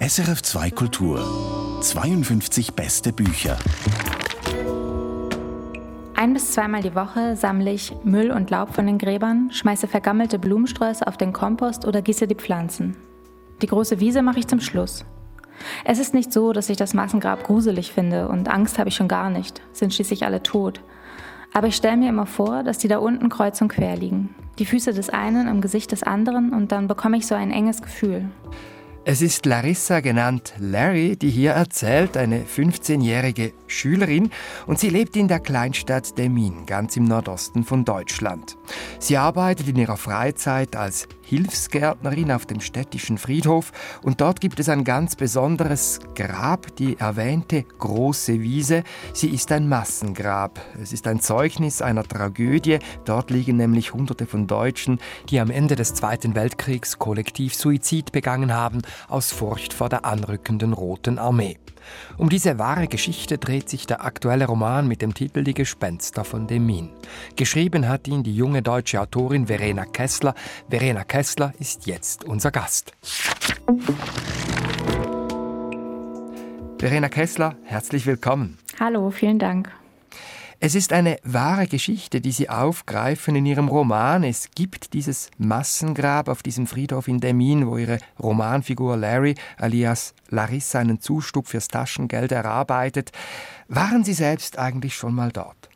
[0.00, 3.56] SRF 2 Kultur 52 beste Bücher.
[6.14, 10.38] Ein bis zweimal die Woche sammle ich Müll und Laub von den Gräbern, schmeiße vergammelte
[10.38, 12.96] Blumensträuße auf den Kompost oder gieße die Pflanzen.
[13.62, 15.06] Die große Wiese mache ich zum Schluss.
[15.86, 19.08] Es ist nicht so, dass ich das Massengrab gruselig finde und Angst habe ich schon
[19.08, 20.82] gar nicht, sind schließlich alle tot.
[21.54, 24.34] Aber ich stelle mir immer vor, dass die da unten kreuz und quer liegen.
[24.60, 27.80] Die Füße des einen im Gesicht des anderen und dann bekomme ich so ein enges
[27.80, 28.26] Gefühl.
[29.06, 34.30] Es ist Larissa genannt Larry, die hier erzählt, eine 15-jährige Schülerin
[34.66, 38.58] und sie lebt in der Kleinstadt Demmin, ganz im Nordosten von Deutschland.
[38.98, 43.70] Sie arbeitet in ihrer Freizeit als Hilfsgärtnerin auf dem städtischen Friedhof
[44.02, 48.82] und dort gibt es ein ganz besonderes Grab, die erwähnte große Wiese.
[49.12, 50.60] Sie ist ein Massengrab.
[50.82, 52.80] Es ist ein Zeugnis einer Tragödie.
[53.04, 54.98] Dort liegen nämlich Hunderte von Deutschen,
[55.28, 60.72] die am Ende des Zweiten Weltkriegs kollektiv Suizid begangen haben aus Furcht vor der anrückenden
[60.72, 61.58] Roten Armee.
[62.18, 66.46] Um diese wahre Geschichte dreht sich der aktuelle Roman mit dem Titel Die Gespenster von
[66.46, 66.90] Demin.
[67.36, 70.34] Geschrieben hat ihn die junge deutsche Autorin Verena Kessler.
[70.68, 72.92] Verena Kessler ist jetzt unser Gast.
[76.78, 78.58] Verena Kessler, herzlich willkommen.
[78.78, 79.70] Hallo, vielen Dank.
[80.62, 84.22] Es ist eine wahre Geschichte, die Sie aufgreifen in Ihrem Roman.
[84.22, 90.80] Es gibt dieses Massengrab auf diesem Friedhof in Demin, wo Ihre Romanfigur Larry alias Larissa
[90.80, 93.10] einen Zustub fürs Taschengeld erarbeitet.
[93.68, 95.69] Waren Sie selbst eigentlich schon mal dort?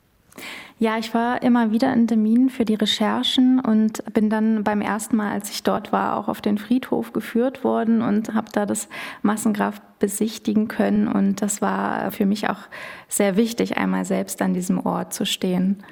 [0.79, 5.17] Ja, ich war immer wieder in Demin für die Recherchen und bin dann beim ersten
[5.17, 8.89] Mal, als ich dort war, auch auf den Friedhof geführt worden und habe da das
[9.23, 11.07] Massengrab besichtigen können.
[11.07, 12.59] Und das war für mich auch
[13.09, 15.83] sehr wichtig, einmal selbst an diesem Ort zu stehen.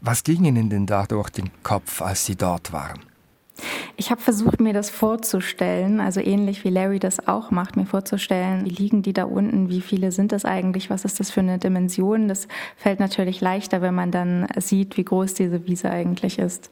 [0.00, 3.07] Was ging Ihnen denn da durch den Kopf, als Sie dort waren?
[3.96, 8.64] Ich habe versucht, mir das vorzustellen, also ähnlich wie Larry das auch macht, mir vorzustellen,
[8.64, 11.58] wie liegen die da unten, wie viele sind das eigentlich, was ist das für eine
[11.58, 12.28] Dimension.
[12.28, 16.70] Das fällt natürlich leichter, wenn man dann sieht, wie groß diese Wiese eigentlich ist.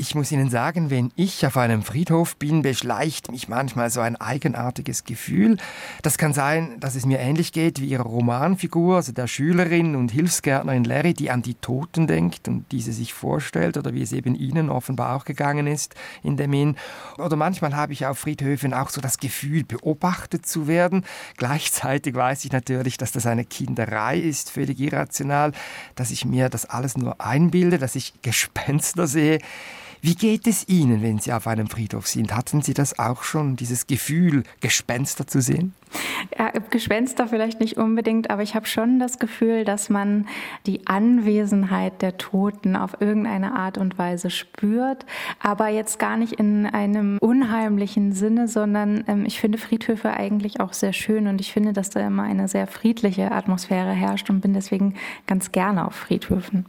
[0.00, 4.14] Ich muss Ihnen sagen, wenn ich auf einem Friedhof bin, beschleicht mich manchmal so ein
[4.14, 5.56] eigenartiges Gefühl.
[6.02, 10.12] Das kann sein, dass es mir ähnlich geht wie Ihrer Romanfigur, also der Schülerin und
[10.12, 14.36] Hilfsgärtnerin Larry, die an die Toten denkt und diese sich vorstellt, oder wie es eben
[14.36, 16.76] Ihnen offenbar auch gegangen ist in dem Inn.
[17.18, 21.04] Oder manchmal habe ich auf Friedhöfen auch so das Gefühl, beobachtet zu werden.
[21.38, 25.50] Gleichzeitig weiß ich natürlich, dass das eine Kinderei ist, völlig irrational,
[25.96, 29.40] dass ich mir das alles nur einbilde, dass ich Gespenster sehe.
[30.00, 32.34] Wie geht es Ihnen, wenn Sie auf einem Friedhof sind?
[32.34, 35.74] Hatten Sie das auch schon, dieses Gefühl, Gespenster zu sehen?
[36.38, 40.26] Ja, Gespenster vielleicht nicht unbedingt, aber ich habe schon das Gefühl, dass man
[40.66, 45.06] die Anwesenheit der Toten auf irgendeine Art und Weise spürt,
[45.40, 50.72] aber jetzt gar nicht in einem unheimlichen Sinne, sondern ähm, ich finde Friedhöfe eigentlich auch
[50.72, 54.52] sehr schön und ich finde, dass da immer eine sehr friedliche Atmosphäre herrscht und bin
[54.52, 54.94] deswegen
[55.26, 56.66] ganz gerne auf Friedhöfen.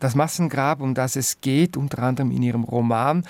[0.00, 3.24] Das Massengrab, um das es geht, unter anderem in ihrem Roman,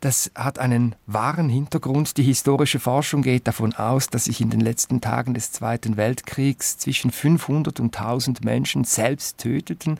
[0.00, 2.16] das hat einen wahren Hintergrund.
[2.16, 6.76] Die historische Forschung geht davon aus, dass sich in den letzten Tagen des Zweiten Weltkriegs
[6.76, 9.98] zwischen 500 und 1000 Menschen selbst töteten.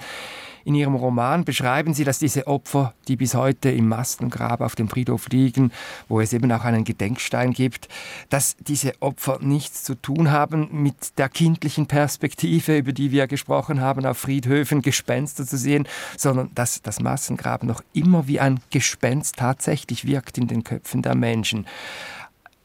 [0.65, 4.89] In ihrem Roman beschreiben sie, dass diese Opfer, die bis heute im Massengrab auf dem
[4.89, 5.73] Friedhof liegen,
[6.09, 7.89] wo es eben auch einen Gedenkstein gibt,
[8.29, 13.81] dass diese Opfer nichts zu tun haben mit der kindlichen Perspektive, über die wir gesprochen
[13.81, 19.37] haben, auf Friedhöfen Gespenster zu sehen, sondern dass das Massengrab noch immer wie ein Gespenst
[19.37, 21.67] tatsächlich wirkt in den Köpfen der Menschen.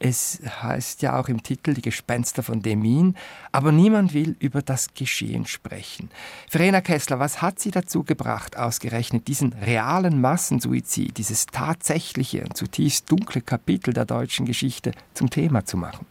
[0.00, 3.16] Es heißt ja auch im Titel die Gespenster von Demin,
[3.50, 6.10] aber niemand will über das Geschehen sprechen.
[6.48, 13.10] Verena Kessler, was hat Sie dazu gebracht, ausgerechnet diesen realen Massensuizid, dieses tatsächliche und zutiefst
[13.10, 16.06] dunkle Kapitel der deutschen Geschichte zum Thema zu machen?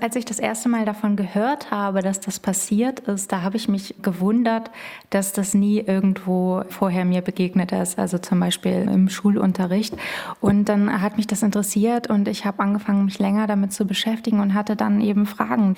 [0.00, 3.66] Als ich das erste Mal davon gehört habe, dass das passiert ist, da habe ich
[3.68, 4.70] mich gewundert,
[5.08, 9.96] dass das nie irgendwo vorher mir begegnet ist, also zum Beispiel im Schulunterricht.
[10.40, 14.40] Und dann hat mich das interessiert und ich habe angefangen, mich länger damit zu beschäftigen
[14.40, 15.76] und hatte dann eben Fragen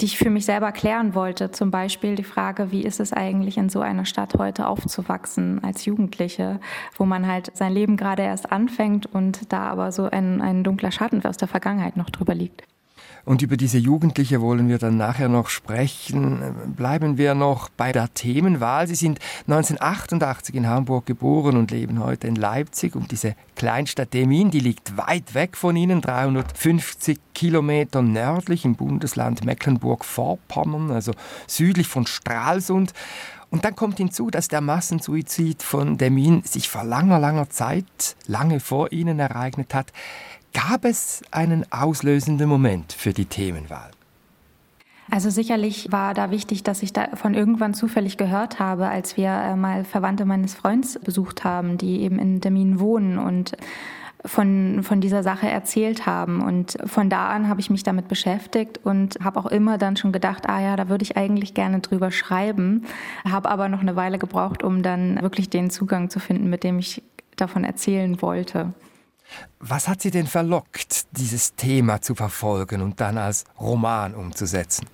[0.00, 1.50] die ich für mich selber klären wollte.
[1.50, 5.86] Zum Beispiel die Frage, wie ist es eigentlich in so einer Stadt heute aufzuwachsen als
[5.86, 6.60] Jugendliche,
[6.96, 10.92] wo man halt sein Leben gerade erst anfängt und da aber so ein, ein dunkler
[10.92, 12.62] Schatten aus der Vergangenheit noch drüber liegt.
[13.28, 16.54] Und über diese Jugendliche wollen wir dann nachher noch sprechen.
[16.74, 18.86] Bleiben wir noch bei der Themenwahl.
[18.86, 22.96] Sie sind 1988 in Hamburg geboren und leben heute in Leipzig.
[22.96, 29.44] Und diese Kleinstadt Demin, die liegt weit weg von Ihnen, 350 Kilometer nördlich im Bundesland
[29.44, 31.12] Mecklenburg-Vorpommern, also
[31.46, 32.94] südlich von Stralsund.
[33.50, 38.60] Und dann kommt hinzu, dass der Massensuizid von Demin sich vor langer, langer Zeit, lange
[38.60, 39.92] vor Ihnen ereignet hat.
[40.52, 43.90] Gab es einen auslösenden Moment für die Themenwahl?
[45.10, 49.56] Also sicherlich war da wichtig, dass ich davon irgendwann zufällig gehört habe, als wir äh,
[49.56, 53.56] mal Verwandte meines Freundes besucht haben, die eben in Demin wohnen und
[54.24, 56.42] von, von dieser Sache erzählt haben.
[56.42, 60.12] Und von da an habe ich mich damit beschäftigt und habe auch immer dann schon
[60.12, 62.84] gedacht, ah ja, da würde ich eigentlich gerne drüber schreiben,
[63.28, 66.78] habe aber noch eine Weile gebraucht, um dann wirklich den Zugang zu finden, mit dem
[66.78, 67.02] ich
[67.36, 68.74] davon erzählen wollte.
[69.60, 74.86] Was hat Sie denn verlockt, dieses Thema zu verfolgen und dann als Roman umzusetzen?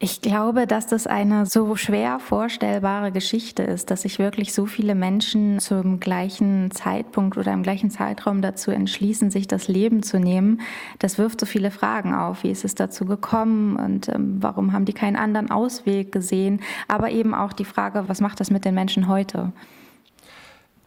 [0.00, 4.94] Ich glaube, dass das eine so schwer vorstellbare Geschichte ist, dass sich wirklich so viele
[4.94, 10.60] Menschen zum gleichen Zeitpunkt oder im gleichen Zeitraum dazu entschließen, sich das Leben zu nehmen.
[10.98, 12.42] Das wirft so viele Fragen auf.
[12.42, 16.60] Wie ist es dazu gekommen und ähm, warum haben die keinen anderen Ausweg gesehen?
[16.86, 19.52] Aber eben auch die Frage, was macht das mit den Menschen heute?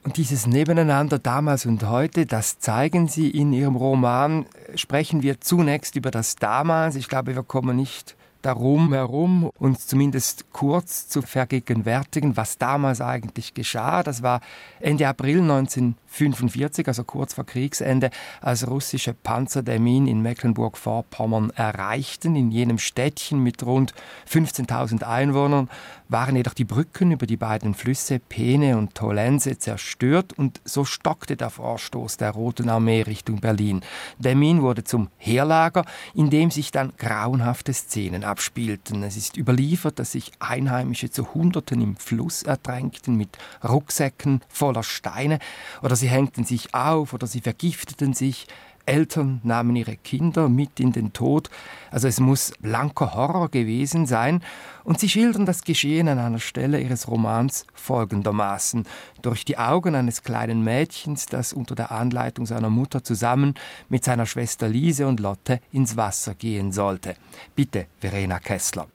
[0.08, 4.46] Und dieses Nebeneinander damals und heute, das zeigen Sie in Ihrem Roman.
[4.74, 6.96] Sprechen wir zunächst über das damals.
[6.96, 13.54] Ich glaube, wir kommen nicht darum herum, uns zumindest kurz zu vergegenwärtigen, was damals eigentlich
[13.54, 14.02] geschah.
[14.02, 14.40] Das war
[14.80, 18.10] Ende April 1945, also kurz vor Kriegsende,
[18.40, 22.38] als russische Panzer der Min in Mecklenburg-Vorpommern erreichten.
[22.38, 23.94] In jenem Städtchen mit rund
[24.32, 25.70] 15.000 Einwohnern
[26.10, 31.36] waren jedoch die Brücken über die beiden Flüsse Peene und Tolense zerstört und so stockte
[31.36, 33.82] der Vorstoß der Roten Armee Richtung Berlin.
[34.18, 39.04] Demin wurde zum Heerlager, in dem sich dann grauenhafte Szenen abspielten.
[39.04, 45.40] Es ist überliefert, dass sich Einheimische zu Hunderten im Fluss ertränkten mit Rucksäcken voller Steine
[45.82, 48.48] oder sie hängten sich auf oder sie vergifteten sich.
[48.88, 51.50] Eltern nahmen ihre Kinder mit in den Tod.
[51.92, 54.42] Also es muss blanker Horror gewesen sein.
[54.84, 58.86] Und sie schildern das Geschehen an einer Stelle ihres Romans folgendermaßen.
[59.22, 63.56] Durch die Augen eines kleinen Mädchens, das unter der Anleitung seiner Mutter zusammen
[63.90, 67.16] mit seiner Schwester Lise und Lotte ins Wasser gehen sollte.
[67.56, 68.88] Bitte, Verena Kessler.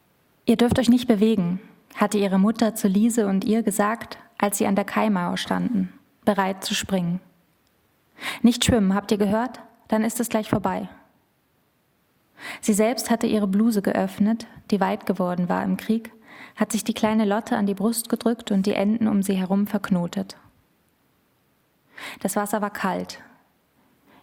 [0.46, 1.60] Ihr dürft euch nicht bewegen,
[1.94, 5.92] hatte ihre Mutter zu Lise und ihr gesagt, als sie an der Kaimauer standen,
[6.24, 7.20] bereit zu springen.
[8.42, 9.60] Nicht schwimmen, habt ihr gehört?
[9.92, 10.88] Dann ist es gleich vorbei.
[12.62, 16.12] Sie selbst hatte ihre Bluse geöffnet, die weit geworden war im Krieg,
[16.56, 19.66] hat sich die kleine Lotte an die Brust gedrückt und die Enden um sie herum
[19.66, 20.38] verknotet.
[22.20, 23.20] Das Wasser war kalt.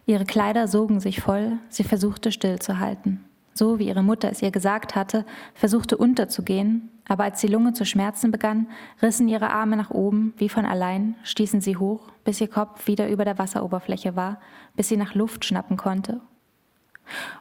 [0.06, 3.24] Ihre Kleider sogen sich voll, sie versuchte stillzuhalten.
[3.54, 5.24] So wie ihre Mutter es ihr gesagt hatte,
[5.54, 8.68] versuchte unterzugehen, aber als die Lunge zu schmerzen begann,
[9.02, 13.08] rissen ihre Arme nach oben, wie von allein, stießen sie hoch, bis ihr Kopf wieder
[13.08, 14.40] über der Wasseroberfläche war,
[14.76, 16.20] bis sie nach Luft schnappen konnte.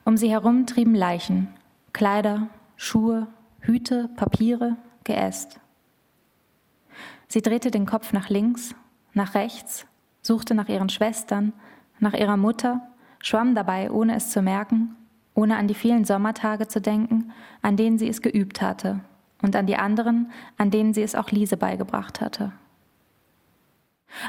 [0.03, 1.47] Um sie herum trieben Leichen,
[1.93, 3.27] Kleider, Schuhe,
[3.61, 5.59] Hüte, Papiere, Geäst.
[7.27, 8.73] Sie drehte den Kopf nach links,
[9.13, 9.85] nach rechts,
[10.21, 11.53] suchte nach ihren Schwestern,
[11.99, 12.81] nach ihrer Mutter,
[13.19, 14.95] schwamm dabei, ohne es zu merken,
[15.35, 17.31] ohne an die vielen Sommertage zu denken,
[17.61, 19.01] an denen sie es geübt hatte,
[19.41, 22.51] und an die anderen, an denen sie es auch Lise beigebracht hatte.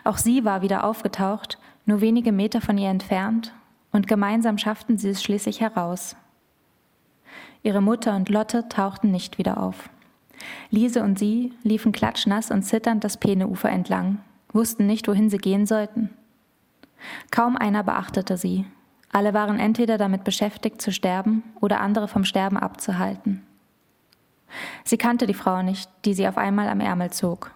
[0.04, 3.52] Auch sie war wieder aufgetaucht, nur wenige Meter von ihr entfernt,
[3.92, 6.16] und gemeinsam schafften sie es schließlich heraus.
[7.62, 9.90] Ihre Mutter und Lotte tauchten nicht wieder auf.
[10.70, 14.18] Lise und sie liefen klatschnass und zitternd das Peeneufer entlang,
[14.52, 16.10] wussten nicht, wohin sie gehen sollten.
[17.30, 18.64] Kaum einer beachtete sie.
[19.12, 23.42] Alle waren entweder damit beschäftigt zu sterben oder andere vom Sterben abzuhalten.
[24.84, 27.52] Sie kannte die Frau nicht, die sie auf einmal am Ärmel zog.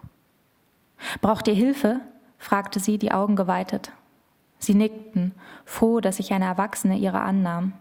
[1.20, 2.00] Braucht ihr Hilfe?
[2.38, 3.92] fragte sie, die Augen geweitet.
[4.64, 5.32] Sie nickten,
[5.64, 7.72] froh, dass sich eine Erwachsene ihrer annahm.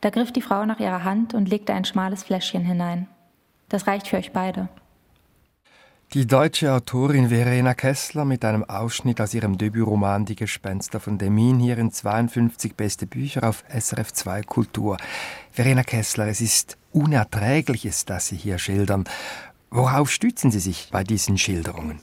[0.00, 3.08] Da griff die Frau nach ihrer Hand und legte ein schmales Fläschchen hinein.
[3.68, 4.68] Das reicht für euch beide.
[6.12, 11.60] Die deutsche Autorin Verena Kessler mit einem Ausschnitt aus ihrem Debütroman Die Gespenster von Demin
[11.60, 14.96] hier in 52 beste Bücher auf SRF 2 Kultur.
[15.52, 19.04] Verena Kessler, es ist Unerträgliches, das Sie hier schildern.
[19.70, 22.00] Worauf stützen Sie sich bei diesen Schilderungen?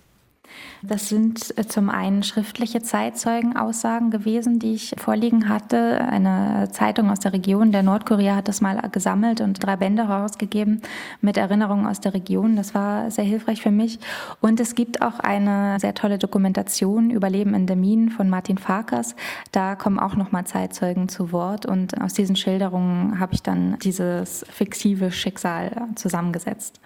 [0.84, 6.02] Das sind äh, zum einen schriftliche Zeitzeugenaussagen gewesen, die ich vorliegen hatte.
[6.02, 10.82] Eine Zeitung aus der Region der Nordkorea hat das mal gesammelt und drei Bände herausgegeben
[11.22, 12.56] mit Erinnerungen aus der Region.
[12.56, 14.00] Das war sehr hilfreich für mich.
[14.40, 19.16] Und es gibt auch eine sehr tolle Dokumentation Überleben in der Minen von Martin Farkas.
[19.52, 24.46] Da kommen auch nochmal Zeitzeugen zu Wort und aus diesen Schilderungen habe ich dann dieses
[24.50, 26.80] fiktive Schicksal zusammengesetzt.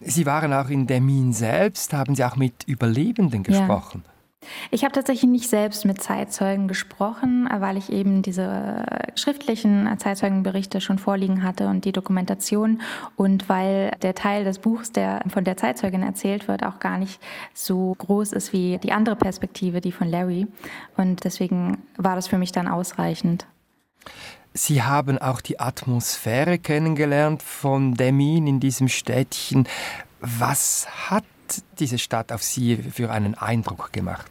[0.00, 4.02] Sie waren auch in der Mine selbst, haben Sie auch mit Überlebenden gesprochen?
[4.04, 4.10] Ja.
[4.70, 8.84] Ich habe tatsächlich nicht selbst mit Zeitzeugen gesprochen, weil ich eben diese
[9.14, 12.82] schriftlichen Zeitzeugenberichte schon vorliegen hatte und die Dokumentation
[13.16, 17.20] und weil der Teil des Buchs, der von der Zeitzeugin erzählt wird, auch gar nicht
[17.52, 20.46] so groß ist wie die andere Perspektive, die von Larry.
[20.96, 23.46] Und deswegen war das für mich dann ausreichend.
[24.56, 29.66] Sie haben auch die Atmosphäre kennengelernt von Demin in diesem Städtchen.
[30.20, 31.24] Was hat
[31.80, 34.30] diese Stadt auf Sie für einen Eindruck gemacht?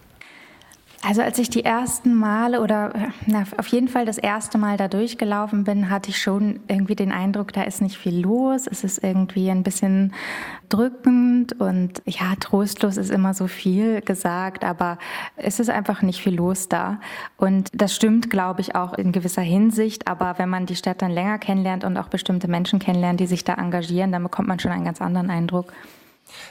[1.05, 2.93] Also als ich die ersten Male oder
[3.25, 7.11] na, auf jeden Fall das erste Mal da durchgelaufen bin, hatte ich schon irgendwie den
[7.11, 8.67] Eindruck, da ist nicht viel los.
[8.67, 10.13] Es ist irgendwie ein bisschen
[10.69, 14.97] drückend und ja, trostlos ist immer so viel gesagt, aber
[15.35, 17.01] es ist einfach nicht viel los da.
[17.35, 20.07] Und das stimmt, glaube ich, auch in gewisser Hinsicht.
[20.07, 23.43] Aber wenn man die Stadt dann länger kennenlernt und auch bestimmte Menschen kennenlernt, die sich
[23.43, 25.73] da engagieren, dann bekommt man schon einen ganz anderen Eindruck.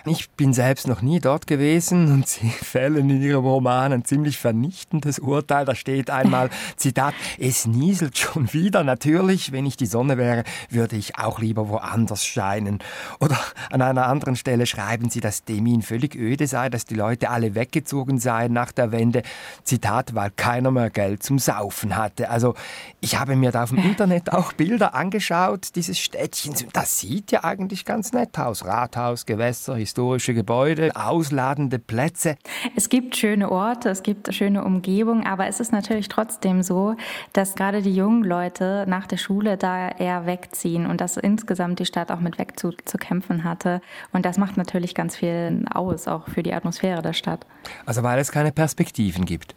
[0.05, 4.39] Ich bin selbst noch nie dort gewesen und Sie fällen in Ihrem Roman ein ziemlich
[4.39, 5.65] vernichtendes Urteil.
[5.65, 8.85] Da steht einmal, Zitat, es nieselt schon wieder.
[8.85, 12.81] Natürlich, wenn ich die Sonne wäre, würde ich auch lieber woanders scheinen.
[13.21, 13.39] Oder
[13.71, 17.55] an einer anderen Stelle schreiben Sie, dass Demin völlig öde sei, dass die Leute alle
[17.55, 19.23] weggezogen seien nach der Wende.
[19.65, 22.31] Zitat, weil keiner mehr Geld zum Saufen hatte.
[22.31, 22.55] Also
[23.01, 26.67] ich habe mir da auf dem Internet auch Bilder angeschaut dieses Städtchens.
[26.73, 28.65] Das sieht ja eigentlich ganz nett aus.
[28.65, 32.37] Rathaus, Gewässer, Häuser, historische Gebäude, ausladende Plätze.
[32.77, 36.95] Es gibt schöne Orte, es gibt schöne Umgebung, aber es ist natürlich trotzdem so,
[37.33, 41.87] dass gerade die jungen Leute nach der Schule da eher wegziehen und dass insgesamt die
[41.87, 43.81] Stadt auch mit weg zu, zu kämpfen hatte.
[44.13, 47.47] Und das macht natürlich ganz viel aus, auch für die Atmosphäre der Stadt.
[47.87, 49.55] Also weil es keine Perspektiven gibt.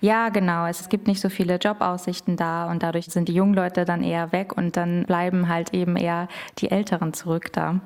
[0.00, 0.66] Ja, genau.
[0.66, 4.30] Es gibt nicht so viele Jobaussichten da und dadurch sind die jungen Leute dann eher
[4.30, 7.80] weg und dann bleiben halt eben eher die Älteren zurück da.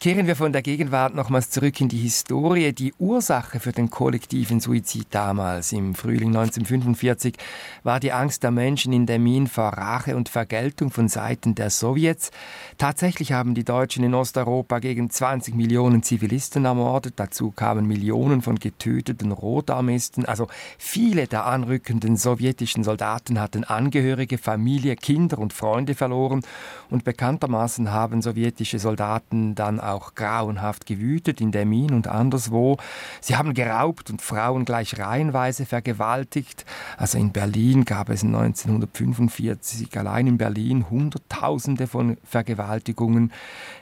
[0.00, 2.72] Kehren wir von der Gegenwart nochmals zurück in die Historie.
[2.72, 7.34] Die Ursache für den kollektiven Suizid damals, im Frühling 1945,
[7.82, 12.30] war die Angst der Menschen in Demin vor Rache und Vergeltung von Seiten der Sowjets.
[12.76, 17.14] Tatsächlich haben die Deutschen in Osteuropa gegen 20 Millionen Zivilisten ermordet.
[17.16, 20.26] Dazu kamen Millionen von getöteten Rotarmisten.
[20.26, 20.46] Also
[20.78, 26.42] viele der anrückenden sowjetischen Soldaten hatten Angehörige, Familie, Kinder und Freunde verloren.
[26.88, 32.76] Und bekanntermaßen haben sowjetische Soldaten dann auch grauenhaft gewütet in Demin und anderswo.
[33.20, 36.64] Sie haben geraubt und Frauen gleich reihenweise vergewaltigt.
[36.96, 43.32] Also in Berlin gab es 1945 allein in Berlin Hunderttausende von Vergewaltigungen.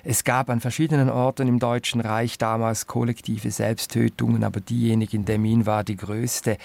[0.04, 5.66] Es gab an verschiedenen Orten im Deutschen Reich damals kollektive Selbsttötungen, aber diejenige in Demin
[5.66, 6.58] war die größte.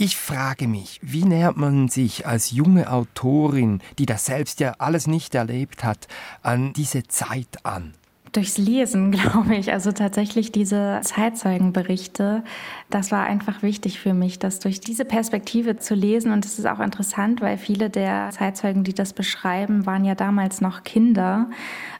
[0.00, 5.08] Ich frage mich, wie nähert man sich als junge Autorin, die das selbst ja alles
[5.08, 6.06] nicht erlebt hat,
[6.40, 7.94] an diese Zeit an?
[8.32, 9.72] Durchs Lesen, glaube ich.
[9.72, 12.42] Also tatsächlich diese Zeitzeugenberichte,
[12.90, 16.32] das war einfach wichtig für mich, das durch diese Perspektive zu lesen.
[16.32, 20.60] Und es ist auch interessant, weil viele der Zeitzeugen, die das beschreiben, waren ja damals
[20.60, 21.50] noch Kinder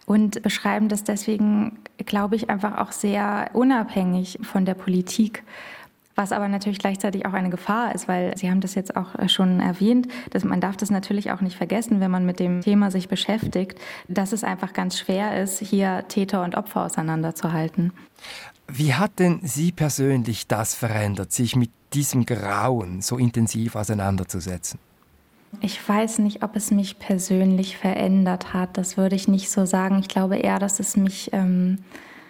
[0.07, 5.43] und beschreiben das deswegen, glaube ich, einfach auch sehr unabhängig von der Politik
[6.19, 9.29] was aber natürlich gleichzeitig auch eine Gefahr ist, weil Sie haben das jetzt auch äh,
[9.29, 12.91] schon erwähnt, dass man darf das natürlich auch nicht vergessen, wenn man mit dem Thema
[12.91, 17.93] sich beschäftigt, dass es einfach ganz schwer ist, hier Täter und Opfer auseinanderzuhalten.
[18.67, 24.81] Wie hat denn Sie persönlich das verändert, sich mit diesem Grauen so intensiv auseinanderzusetzen?
[25.61, 28.77] Ich weiß nicht, ob es mich persönlich verändert hat.
[28.77, 30.01] Das würde ich nicht so sagen.
[30.01, 31.79] Ich glaube eher, dass es mich ähm,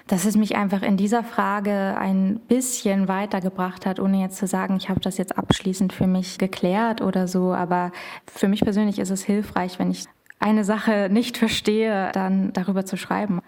[0.08, 4.76] dass es mich einfach in dieser Frage ein bisschen weitergebracht hat, ohne jetzt zu sagen,
[4.76, 7.52] ich habe das jetzt abschließend für mich geklärt oder so.
[7.52, 7.92] Aber
[8.26, 10.06] für mich persönlich ist es hilfreich, wenn ich
[10.40, 13.40] eine Sache nicht verstehe, dann darüber zu schreiben.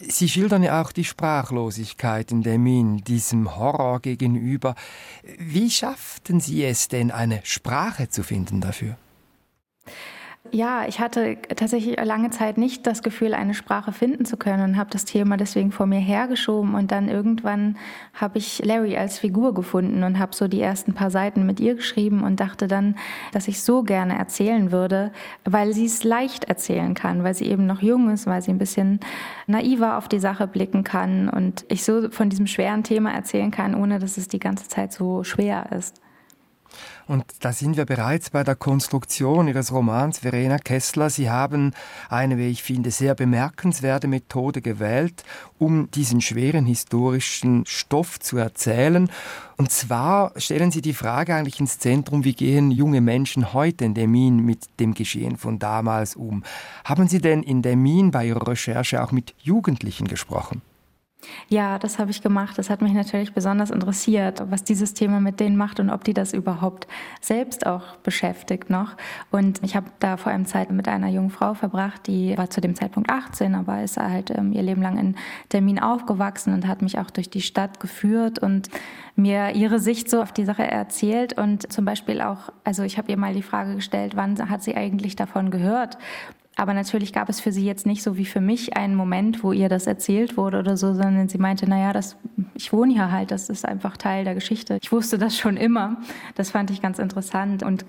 [0.00, 4.74] Sie schildern ja auch die Sprachlosigkeit in Demin, diesem Horror gegenüber.
[5.38, 8.96] Wie schafften Sie es denn, eine Sprache zu finden dafür?
[10.52, 14.76] Ja, ich hatte tatsächlich lange Zeit nicht das Gefühl, eine Sprache finden zu können und
[14.76, 16.74] habe das Thema deswegen vor mir hergeschoben.
[16.74, 17.76] Und dann irgendwann
[18.12, 21.74] habe ich Larry als Figur gefunden und habe so die ersten paar Seiten mit ihr
[21.74, 22.94] geschrieben und dachte dann,
[23.32, 25.12] dass ich so gerne erzählen würde,
[25.44, 28.58] weil sie es leicht erzählen kann, weil sie eben noch jung ist, weil sie ein
[28.58, 29.00] bisschen
[29.46, 33.74] naiver auf die Sache blicken kann und ich so von diesem schweren Thema erzählen kann,
[33.74, 36.03] ohne dass es die ganze Zeit so schwer ist.
[37.06, 41.10] Und da sind wir bereits bei der Konstruktion Ihres Romans, Verena Kessler.
[41.10, 41.72] Sie haben
[42.08, 45.22] eine, wie ich finde, sehr bemerkenswerte Methode gewählt,
[45.58, 49.10] um diesen schweren historischen Stoff zu erzählen.
[49.58, 53.94] Und zwar stellen Sie die Frage eigentlich ins Zentrum, wie gehen junge Menschen heute in
[53.94, 56.42] Demin mit dem Geschehen von damals um?
[56.84, 60.62] Haben Sie denn in Demin bei Ihrer Recherche auch mit Jugendlichen gesprochen?
[61.48, 62.58] Ja, das habe ich gemacht.
[62.58, 66.14] Das hat mich natürlich besonders interessiert, was dieses Thema mit denen macht und ob die
[66.14, 66.86] das überhaupt
[67.20, 68.96] selbst auch beschäftigt noch.
[69.30, 72.60] Und ich habe da vor allem Zeit mit einer jungen Frau verbracht, die war zu
[72.60, 75.16] dem Zeitpunkt 18, aber ist halt ähm, ihr Leben lang in
[75.48, 78.68] Termin aufgewachsen und hat mich auch durch die Stadt geführt und
[79.16, 83.10] mir ihre Sicht so auf die Sache erzählt und zum Beispiel auch, also ich habe
[83.10, 85.98] ihr mal die Frage gestellt, wann hat sie eigentlich davon gehört?
[86.56, 89.52] Aber natürlich gab es für sie jetzt nicht so wie für mich einen Moment, wo
[89.52, 92.16] ihr das erzählt wurde oder so, sondern sie meinte, naja, das,
[92.54, 94.78] ich wohne hier halt, das ist einfach Teil der Geschichte.
[94.80, 95.96] Ich wusste das schon immer.
[96.36, 97.84] Das fand ich ganz interessant und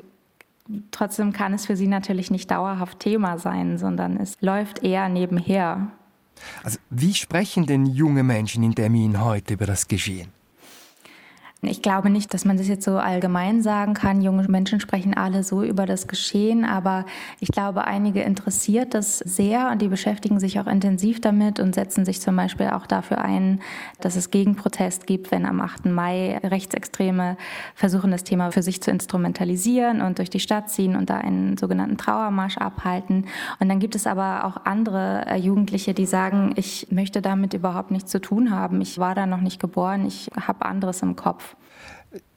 [0.92, 5.92] trotzdem kann es für sie natürlich nicht dauerhaft Thema sein, sondern es läuft eher nebenher.
[6.64, 10.35] Also wie sprechen denn junge Menschen in Termin heute über das Geschehen?
[11.68, 14.22] Ich glaube nicht, dass man das jetzt so allgemein sagen kann.
[14.22, 17.06] Junge Menschen sprechen alle so über das Geschehen, aber
[17.40, 22.06] ich glaube, einige interessiert das sehr und die beschäftigen sich auch intensiv damit und setzen
[22.06, 23.62] sich zum Beispiel auch dafür ein,
[24.02, 25.86] dass es Gegenprotest gibt, wenn am 8.
[25.86, 27.38] Mai Rechtsextreme
[27.74, 31.58] versuchen, das Thema für sich zu instrumentalisieren und durch die Stadt ziehen und da einen
[31.58, 33.26] sogenannten Trauermarsch abhalten.
[33.60, 37.92] Und dann gibt es aber auch andere äh, Jugendliche, die sagen, ich möchte damit überhaupt
[37.92, 38.82] nichts zu tun haben.
[38.82, 41.55] Ich war da noch nicht geboren, ich habe anderes im Kopf.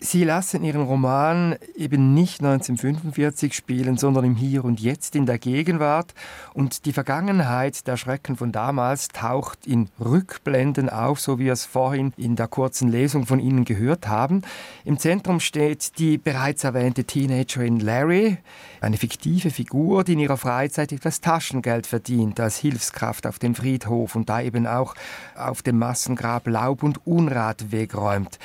[0.00, 5.38] Sie lassen Ihren Roman eben nicht 1945 spielen, sondern im Hier und Jetzt in der
[5.38, 6.14] Gegenwart.
[6.54, 11.64] Und die Vergangenheit der Schrecken von damals taucht in Rückblenden auf, so wie wir es
[11.64, 14.42] vorhin in der kurzen Lesung von Ihnen gehört haben.
[14.84, 18.38] Im Zentrum steht die bereits erwähnte Teenagerin Larry,
[18.80, 24.14] eine fiktive Figur, die in ihrer Freizeit etwas Taschengeld verdient als Hilfskraft auf dem Friedhof
[24.14, 24.94] und da eben auch
[25.34, 28.38] auf dem Massengrab Laub und Unrat wegräumt.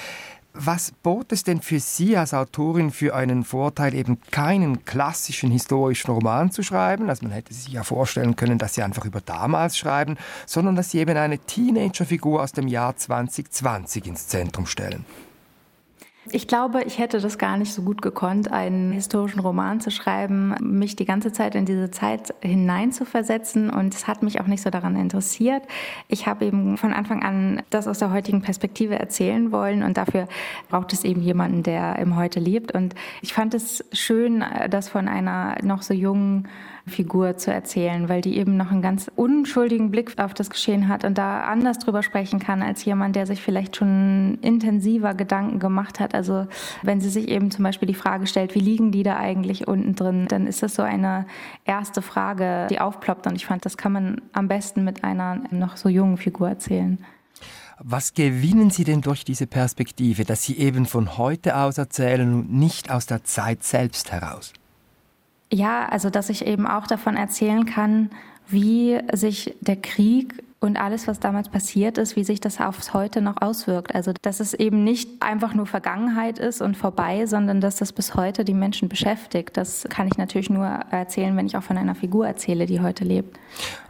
[0.55, 6.11] Was bot es denn für Sie als Autorin für einen Vorteil, eben keinen klassischen historischen
[6.11, 7.09] Roman zu schreiben?
[7.09, 10.91] Also man hätte sich ja vorstellen können, dass Sie einfach über damals schreiben, sondern dass
[10.91, 15.05] Sie eben eine Teenagerfigur aus dem Jahr 2020 ins Zentrum stellen.
[16.31, 20.55] Ich glaube, ich hätte das gar nicht so gut gekonnt, einen historischen Roman zu schreiben,
[20.61, 23.69] mich die ganze Zeit in diese Zeit hineinzuversetzen.
[23.69, 25.63] Und es hat mich auch nicht so daran interessiert.
[26.07, 29.83] Ich habe eben von Anfang an das aus der heutigen Perspektive erzählen wollen.
[29.83, 30.29] Und dafür
[30.69, 32.73] braucht es eben jemanden, der im Heute lebt.
[32.73, 36.47] Und ich fand es schön, das von einer noch so jungen
[36.85, 41.05] Figur zu erzählen, weil die eben noch einen ganz unschuldigen Blick auf das Geschehen hat
[41.05, 46.01] und da anders drüber sprechen kann als jemand, der sich vielleicht schon intensiver Gedanken gemacht
[46.01, 46.12] hat.
[46.13, 46.47] Also
[46.81, 49.95] wenn sie sich eben zum Beispiel die Frage stellt, wie liegen die da eigentlich unten
[49.95, 51.25] drin, dann ist das so eine
[51.65, 55.77] erste Frage, die aufploppt und ich fand, das kann man am besten mit einer noch
[55.77, 57.03] so jungen Figur erzählen.
[57.79, 62.53] Was gewinnen Sie denn durch diese Perspektive, dass Sie eben von heute aus erzählen und
[62.53, 64.53] nicht aus der Zeit selbst heraus?
[65.51, 68.09] Ja, also dass ich eben auch davon erzählen kann,
[68.47, 73.21] wie sich der Krieg und alles, was damals passiert ist, wie sich das aufs Heute
[73.21, 73.93] noch auswirkt.
[73.93, 78.15] Also, dass es eben nicht einfach nur Vergangenheit ist und vorbei, sondern dass das bis
[78.15, 79.57] heute die Menschen beschäftigt.
[79.57, 83.03] Das kann ich natürlich nur erzählen, wenn ich auch von einer Figur erzähle, die heute
[83.03, 83.37] lebt.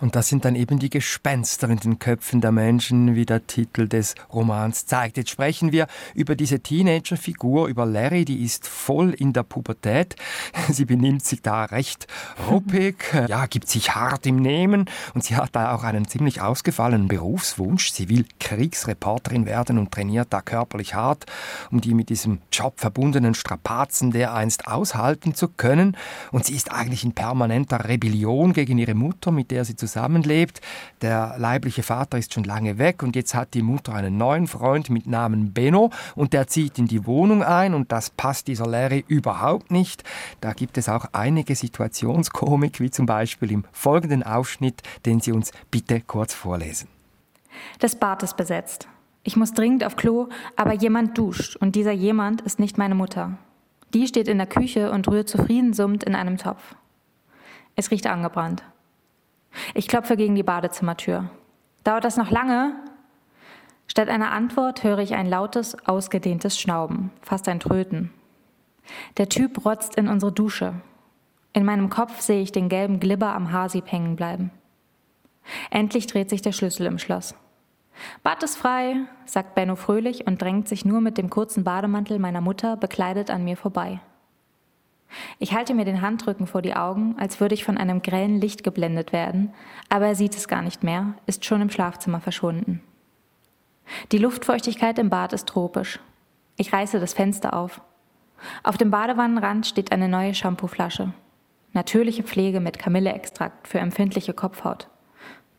[0.02, 3.88] Und das sind dann eben die Gespenster in den Köpfen der Menschen, wie der Titel
[3.88, 5.18] des Romans zeigt.
[5.18, 10.16] Jetzt sprechen wir über diese Teenager-Figur, über Larry, die ist voll in der Pubertät.
[10.72, 12.08] Sie benimmt sich da recht
[12.50, 12.96] ruppig,
[13.28, 17.10] ja, gibt sich hart im Nehmen und sie hat da auch einen ziemlich aus ausgefallenen
[17.10, 17.92] Berufswunsch.
[17.92, 21.26] Sie will Kriegsreporterin werden und trainiert da körperlich hart,
[21.72, 25.98] um die mit diesem Job verbundenen Strapazen dereinst aushalten zu können.
[26.32, 30.62] Und sie ist eigentlich in permanenter Rebellion gegen ihre Mutter, mit der sie zusammenlebt.
[31.02, 34.90] Der leibliche Vater ist schon lange weg und jetzt hat die Mutter einen neuen Freund
[34.90, 39.04] mit Namen Benno und der zieht in die Wohnung ein und das passt dieser Larry
[39.10, 40.06] überhaupt nicht.
[40.40, 45.52] Da gibt es auch einige Situationskomik, wie zum Beispiel im folgenden Ausschnitt, den Sie uns
[45.70, 46.88] bitte kurz vorstellen vorlesen.
[47.80, 48.88] Das Bad ist besetzt.
[49.24, 53.40] Ich muss dringend auf Klo, aber jemand duscht und dieser jemand ist nicht meine Mutter.
[53.96, 56.76] Die steht in der Küche und rührt zufrieden summend in einem Topf.
[57.76, 58.64] Es riecht angebrannt.
[59.74, 61.32] Ich klopfe gegen die Badezimmertür.
[61.84, 62.76] Dauert das noch lange?
[63.88, 68.12] Statt einer Antwort höre ich ein lautes, ausgedehntes Schnauben, fast ein Tröten.
[69.18, 70.76] Der Typ rotzt in unsere Dusche.
[71.54, 74.52] In meinem Kopf sehe ich den gelben Glibber am Haarsieb hängen bleiben.
[75.70, 77.36] Endlich dreht sich der Schlüssel im Schloss.
[78.24, 82.42] Bad ist frei, sagt Benno fröhlich und drängt sich nur mit dem kurzen Bademantel meiner
[82.42, 84.00] Mutter bekleidet an mir vorbei.
[85.38, 88.64] Ich halte mir den Handrücken vor die Augen, als würde ich von einem grellen Licht
[88.64, 89.54] geblendet werden,
[89.90, 92.82] aber er sieht es gar nicht mehr, ist schon im Schlafzimmer verschwunden.
[94.12, 96.00] Die Luftfeuchtigkeit im Bad ist tropisch.
[96.56, 97.82] Ich reiße das Fenster auf.
[98.64, 101.14] Auf dem Badewannenrand steht eine neue Shampooflasche.
[101.74, 104.88] Natürliche Pflege mit Kamilleextrakt für empfindliche Kopfhaut.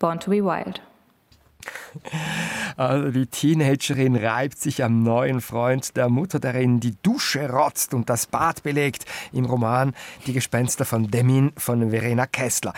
[0.04, 0.82] Born to be Wild.
[2.76, 7.94] Also die Teenagerin reibt sich am neuen Freund der Mutter, der in die Dusche rotzt
[7.94, 9.06] und das Bad belegt.
[9.32, 9.94] Im Roman
[10.26, 12.74] Die Gespenster von Demin von Verena Kessler.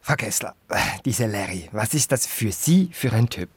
[0.00, 0.56] Frau Kessler,
[1.04, 3.50] diese Larry, was ist das für Sie für ein Typ?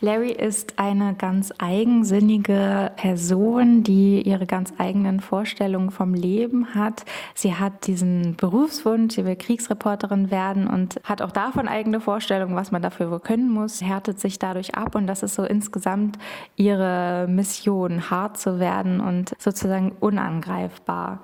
[0.00, 7.04] Larry ist eine ganz eigensinnige Person, die ihre ganz eigenen Vorstellungen vom Leben hat.
[7.34, 12.70] Sie hat diesen Berufswunsch, sie will Kriegsreporterin werden und hat auch davon eigene Vorstellungen, was
[12.70, 16.18] man dafür wohl können muss, härtet sich dadurch ab und das ist so insgesamt
[16.56, 21.20] ihre Mission, hart zu werden und sozusagen unangreifbar.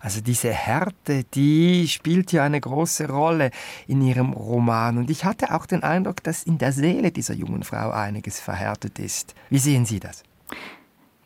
[0.00, 3.50] Also diese Härte, die spielt ja eine große Rolle
[3.86, 4.98] in ihrem Roman.
[4.98, 8.98] Und ich hatte auch den Eindruck, dass in der Seele dieser jungen Frau einiges verhärtet
[8.98, 9.34] ist.
[9.50, 10.22] Wie sehen Sie das?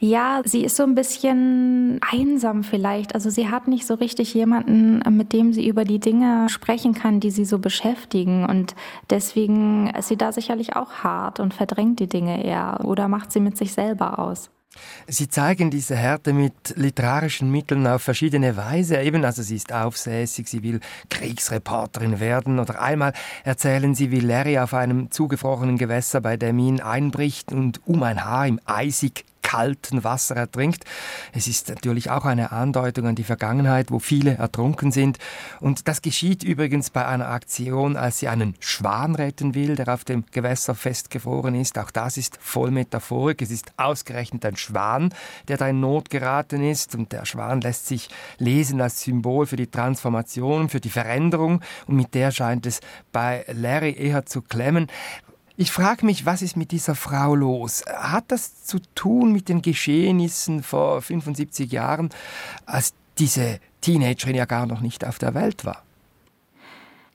[0.04, 3.14] Ja, sie ist so ein bisschen einsam vielleicht.
[3.14, 7.20] Also sie hat nicht so richtig jemanden, mit dem sie über die Dinge sprechen kann,
[7.20, 8.44] die sie so beschäftigen.
[8.44, 8.74] Und
[9.10, 13.38] deswegen ist sie da sicherlich auch hart und verdrängt die Dinge eher oder macht sie
[13.38, 14.50] mit sich selber aus.
[15.06, 19.00] Sie zeigen diese Härte mit literarischen Mitteln auf verschiedene Weise.
[19.00, 20.80] Eben, also sie ist aufsässig, sie will
[21.10, 22.58] Kriegsreporterin werden.
[22.58, 23.12] Oder einmal
[23.44, 28.46] erzählen sie, wie Larry auf einem zugefrorenen Gewässer bei Demin einbricht und um ein Haar
[28.46, 30.84] im eisig kalten Wasser ertrinkt.
[31.32, 35.18] Es ist natürlich auch eine Andeutung an die Vergangenheit, wo viele ertrunken sind.
[35.60, 40.04] Und das geschieht übrigens bei einer Aktion, als sie einen Schwan retten will, der auf
[40.04, 41.78] dem Gewässer festgefroren ist.
[41.78, 43.42] Auch das ist voll Metaphorik.
[43.42, 45.12] Es ist ausgerechnet ein Schwan,
[45.48, 46.94] der da in Not geraten ist.
[46.94, 51.60] Und der Schwan lässt sich lesen als Symbol für die Transformation, für die Veränderung.
[51.86, 52.80] Und mit der scheint es
[53.12, 54.88] bei Larry eher zu klemmen.
[55.56, 57.84] Ich frage mich, was ist mit dieser Frau los?
[57.86, 62.10] Hat das zu tun mit den Geschehnissen vor 75 Jahren,
[62.64, 65.82] als diese Teenagerin ja gar noch nicht auf der Welt war?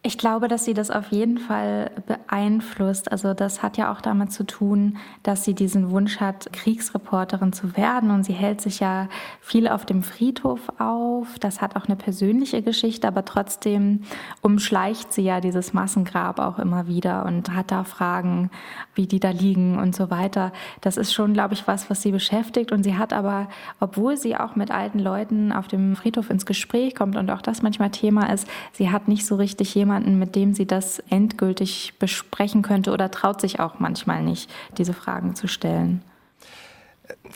[0.07, 3.11] Ich glaube, dass sie das auf jeden Fall beeinflusst.
[3.11, 7.75] Also das hat ja auch damit zu tun, dass sie diesen Wunsch hat, Kriegsreporterin zu
[7.75, 8.11] werden.
[8.11, 9.09] Und sie hält sich ja
[9.41, 11.37] viel auf dem Friedhof auf.
[11.39, 14.03] Das hat auch eine persönliche Geschichte, aber trotzdem
[14.39, 18.49] umschleicht sie ja dieses Massengrab auch immer wieder und hat da Fragen,
[18.95, 20.53] wie die da liegen und so weiter.
[20.79, 22.71] Das ist schon, glaube ich, was, was sie beschäftigt.
[22.71, 23.49] Und sie hat aber,
[23.81, 27.61] obwohl sie auch mit alten Leuten auf dem Friedhof ins Gespräch kommt und auch das
[27.61, 31.93] manchmal Thema ist, sie hat nicht so richtig jemanden, jemanden, mit dem sie das endgültig
[31.99, 36.01] besprechen könnte oder traut sich auch manchmal nicht, diese Fragen zu stellen.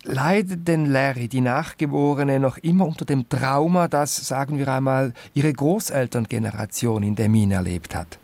[0.04, 5.52] Leidet denn Larry, die Nachgeborene, noch immer unter dem Trauma, das, sagen wir einmal, ihre
[5.54, 8.20] Großelterngeneration in Demin erlebt hat?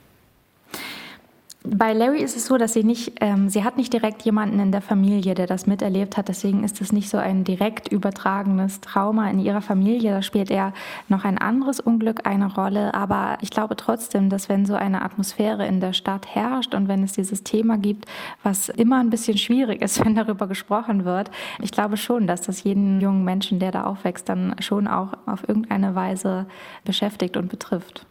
[1.70, 4.72] Bei Larry ist es so, dass sie nicht, ähm, sie hat nicht direkt jemanden in
[4.72, 6.30] der Familie, der das miterlebt hat.
[6.30, 10.12] Deswegen ist es nicht so ein direkt übertragenes Trauma in ihrer Familie.
[10.12, 10.72] Da spielt eher
[11.10, 12.94] noch ein anderes Unglück eine Rolle.
[12.94, 17.04] Aber ich glaube trotzdem, dass wenn so eine Atmosphäre in der Stadt herrscht und wenn
[17.04, 18.06] es dieses Thema gibt,
[18.44, 22.64] was immer ein bisschen schwierig ist, wenn darüber gesprochen wird, ich glaube schon, dass das
[22.64, 26.46] jeden jungen Menschen, der da aufwächst, dann schon auch auf irgendeine Weise
[26.86, 28.06] beschäftigt und betrifft.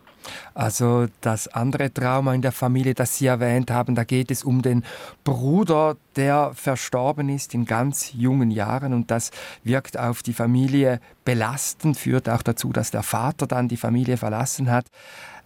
[0.55, 4.62] Also das andere Trauma in der Familie, das Sie erwähnt haben, da geht es um
[4.62, 4.85] den
[5.25, 9.31] Bruder, der verstorben ist in ganz jungen Jahren und das
[9.65, 14.71] wirkt auf die Familie belastend, führt auch dazu, dass der Vater dann die Familie verlassen
[14.71, 14.87] hat.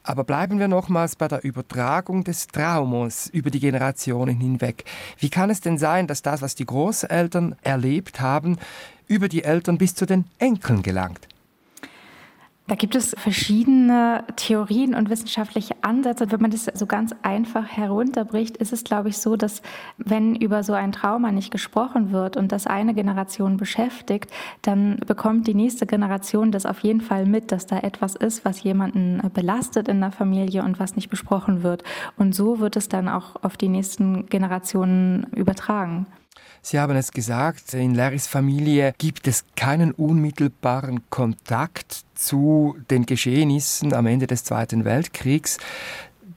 [0.03, 4.85] Aber bleiben wir nochmals bei der Übertragung des Traumas über die Generationen hinweg.
[5.19, 8.57] Wie kann es denn sein, dass das, was die Großeltern erlebt haben,
[9.09, 11.29] über die Eltern bis zu den Enkeln gelangt?
[12.71, 16.31] Da gibt es verschiedene Theorien und wissenschaftliche Ansätze.
[16.31, 19.61] Wenn man das so ganz einfach herunterbricht, ist es, glaube ich, so, dass
[19.99, 24.31] wenn über so ein Trauma nicht gesprochen wird und das eine Generation beschäftigt,
[24.63, 28.63] dann bekommt die nächste Generation das auf jeden Fall mit, dass da etwas ist, was
[28.63, 31.83] jemanden belastet in der Familie und was nicht besprochen wird.
[32.17, 36.07] Und so wird es dann auch auf die nächsten Generationen übertragen.
[36.63, 43.95] Sie haben es gesagt, in Larrys Familie gibt es keinen unmittelbaren Kontakt zu den Geschehnissen
[43.95, 45.59] am Ende des Zweiten Weltkriegs.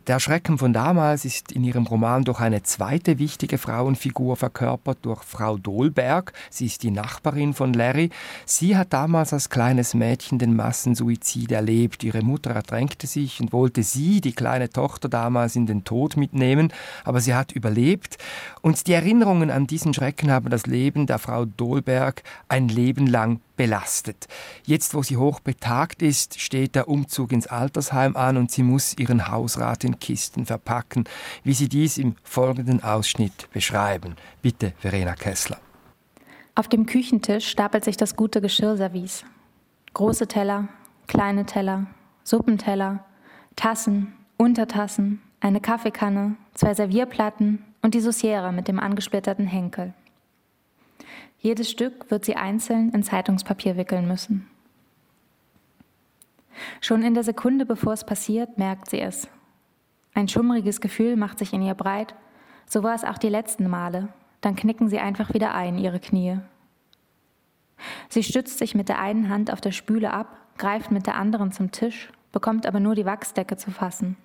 [0.07, 5.23] Der Schrecken von damals ist in ihrem Roman durch eine zweite wichtige Frauenfigur verkörpert, durch
[5.23, 6.33] Frau Dolberg.
[6.49, 8.09] Sie ist die Nachbarin von Larry.
[8.45, 12.03] Sie hat damals als kleines Mädchen den Massensuizid erlebt.
[12.03, 16.73] Ihre Mutter ertränkte sich und wollte sie, die kleine Tochter, damals in den Tod mitnehmen,
[17.05, 18.17] aber sie hat überlebt.
[18.61, 23.39] Und die Erinnerungen an diesen Schrecken haben das Leben der Frau Dolberg ein Leben lang
[23.55, 24.27] belastet.
[24.65, 28.97] Jetzt, wo sie hoch betagt ist, steht der Umzug ins Altersheim an und sie muss
[28.97, 31.05] ihren Hausrat in Kisten verpacken,
[31.43, 34.15] wie sie dies im folgenden Ausschnitt beschreiben.
[34.41, 35.59] Bitte, Verena Kessler.
[36.55, 39.25] Auf dem Küchentisch stapelt sich das gute Geschirrservice.
[39.93, 40.67] Große Teller,
[41.07, 41.87] kleine Teller,
[42.23, 43.03] Suppenteller,
[43.55, 49.93] Tassen, Untertassen, eine Kaffeekanne, zwei Servierplatten, und die Sauciere mit dem angesplitterten Henkel.
[51.43, 54.49] Jedes Stück wird sie einzeln in Zeitungspapier wickeln müssen.
[56.79, 59.27] Schon in der Sekunde, bevor es passiert, merkt sie es.
[60.13, 62.15] Ein schummriges Gefühl macht sich in ihr breit.
[62.65, 64.07] So war es auch die letzten Male.
[64.39, 66.39] Dann knicken sie einfach wieder ein, ihre Knie.
[68.07, 71.51] Sie stützt sich mit der einen Hand auf der Spüle ab, greift mit der anderen
[71.51, 74.15] zum Tisch, bekommt aber nur die Wachsdecke zu fassen.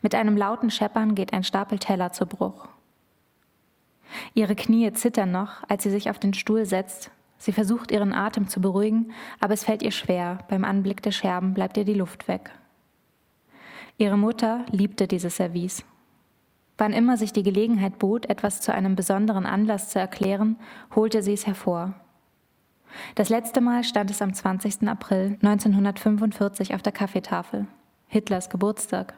[0.00, 2.66] Mit einem lauten Scheppern geht ein Stapel Teller zu Bruch.
[4.34, 7.10] Ihre Knie zittern noch, als sie sich auf den Stuhl setzt.
[7.38, 10.38] Sie versucht ihren Atem zu beruhigen, aber es fällt ihr schwer.
[10.48, 12.52] Beim Anblick der Scherben bleibt ihr die Luft weg.
[13.98, 15.84] Ihre Mutter liebte dieses Service.
[16.78, 20.56] Wann immer sich die Gelegenheit bot, etwas zu einem besonderen Anlass zu erklären,
[20.94, 21.94] holte sie es hervor.
[23.14, 24.88] Das letzte Mal stand es am 20.
[24.88, 27.66] April 1945 auf der Kaffeetafel.
[28.08, 29.14] Hitlers Geburtstag.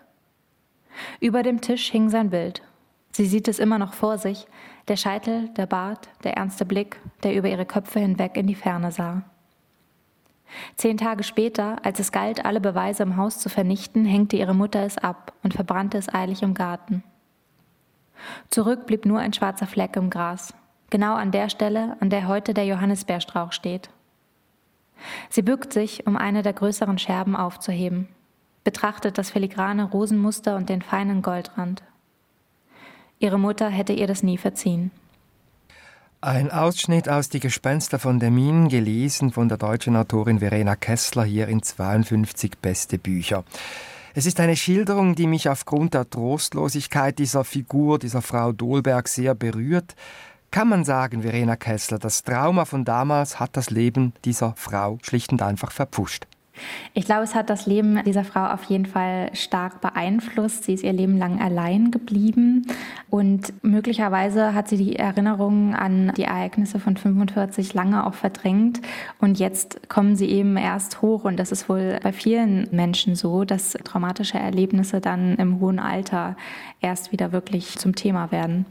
[1.21, 2.63] Über dem Tisch hing sein Bild.
[3.11, 4.47] Sie sieht es immer noch vor sich,
[4.89, 8.93] der Scheitel, der Bart, der ernste Blick, der über ihre Köpfe hinweg in die Ferne
[8.93, 9.23] sah.
[10.77, 14.83] Zehn Tage später, als es galt, alle Beweise im Haus zu vernichten, hängte ihre Mutter
[14.83, 17.03] es ab und verbrannte es eilig im Garten.
[18.51, 20.55] Zurück blieb nur ein schwarzer Fleck im Gras,
[20.91, 23.91] genau an der Stelle, an der heute der Johannisbeerstrauch steht.
[25.29, 28.09] Sie bückt sich, um eine der größeren Scherben aufzuheben,
[28.63, 31.83] betrachtet das filigrane Rosenmuster und den feinen Goldrand.
[33.25, 34.91] Ihre Mutter hätte ihr das nie verziehen.
[36.21, 38.31] Ein Ausschnitt aus Die Gespenster von der
[38.69, 43.45] gelesen von der deutschen Autorin Verena Kessler hier in 52 beste Bücher.
[44.13, 49.35] Es ist eine Schilderung, die mich aufgrund der Trostlosigkeit dieser Figur, dieser Frau Dolberg sehr
[49.35, 49.97] berührt.
[50.51, 55.33] Kann man sagen, Verena Kessler, das Trauma von damals hat das Leben dieser Frau schlicht
[55.33, 56.27] und einfach verpfuscht?
[56.93, 60.65] Ich glaube, es hat das Leben dieser Frau auf jeden Fall stark beeinflusst.
[60.65, 62.67] Sie ist ihr Leben lang allein geblieben
[63.11, 68.81] und möglicherweise hat sie die Erinnerungen an die Ereignisse von 45 lange auch verdrängt
[69.19, 73.45] und jetzt kommen sie eben erst hoch und das ist wohl bei vielen Menschen so,
[73.45, 76.37] dass traumatische Erlebnisse dann im hohen Alter
[76.81, 78.67] erst wieder wirklich zum Thema werden.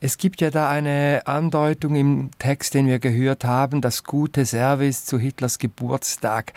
[0.00, 5.04] Es gibt ja da eine Andeutung im Text, den wir gehört haben, das gute Service
[5.04, 6.52] zu Hitlers Geburtstag.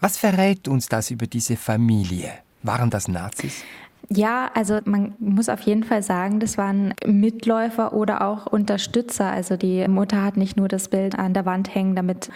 [0.00, 2.32] Was verrät uns das über diese Familie?
[2.62, 3.64] Waren das Nazis?
[4.12, 9.30] Ja, also man muss auf jeden Fall sagen, das waren Mitläufer oder auch Unterstützer.
[9.30, 12.28] Also die Mutter hat nicht nur das Bild an der Wand hängen, damit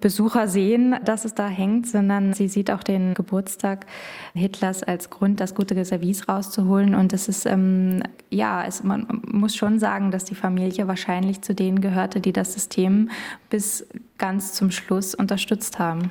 [0.00, 3.86] Besucher sehen, dass es da hängt, sondern sie sieht auch den Geburtstag
[4.34, 6.96] Hitlers als Grund, das gute Service rauszuholen.
[6.96, 11.54] Und es ist, ähm, ja, es, man muss schon sagen, dass die Familie wahrscheinlich zu
[11.54, 13.10] denen gehörte, die das System
[13.50, 13.86] bis
[14.18, 16.10] ganz zum Schluss unterstützt haben.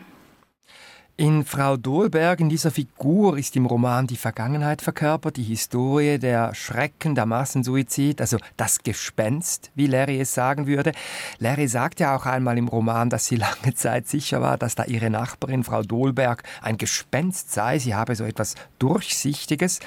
[1.20, 6.56] In Frau Dohlberg, in dieser Figur, ist im Roman die Vergangenheit verkörpert, die Historie, der
[6.56, 10.94] Schrecken, der Massensuizid, also das Gespenst, wie Larry es sagen würde.
[11.40, 14.86] Larry sagt ja auch einmal im Roman, dass sie lange Zeit sicher war, dass da
[14.86, 17.80] ihre Nachbarin Frau Dohlberg ein Gespenst sei.
[17.80, 19.82] Sie habe so etwas Durchsichtiges.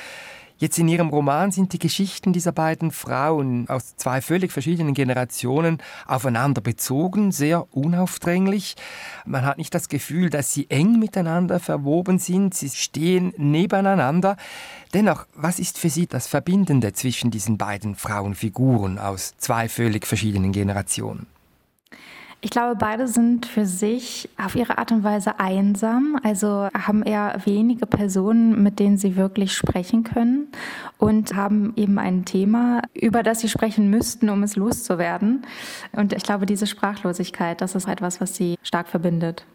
[0.63, 5.79] Jetzt in Ihrem Roman sind die Geschichten dieser beiden Frauen aus zwei völlig verschiedenen Generationen
[6.07, 8.77] aufeinander bezogen, sehr unaufdringlich.
[9.27, 14.37] Man hat nicht das Gefühl, dass sie eng miteinander verwoben sind, sie stehen nebeneinander.
[14.95, 20.53] Dennoch, was ist für Sie das Verbindende zwischen diesen beiden Frauenfiguren aus zwei völlig verschiedenen
[20.53, 21.27] Generationen?
[22.45, 27.41] Ich glaube, beide sind für sich auf ihre Art und Weise einsam, also haben eher
[27.45, 30.49] wenige Personen, mit denen sie wirklich sprechen können
[30.99, 35.47] und haben eben ein Thema, über das sie sprechen müssten, um es loszuwerden.
[35.93, 39.47] Und ich glaube, diese Sprachlosigkeit, das ist etwas, was sie stark verbindet.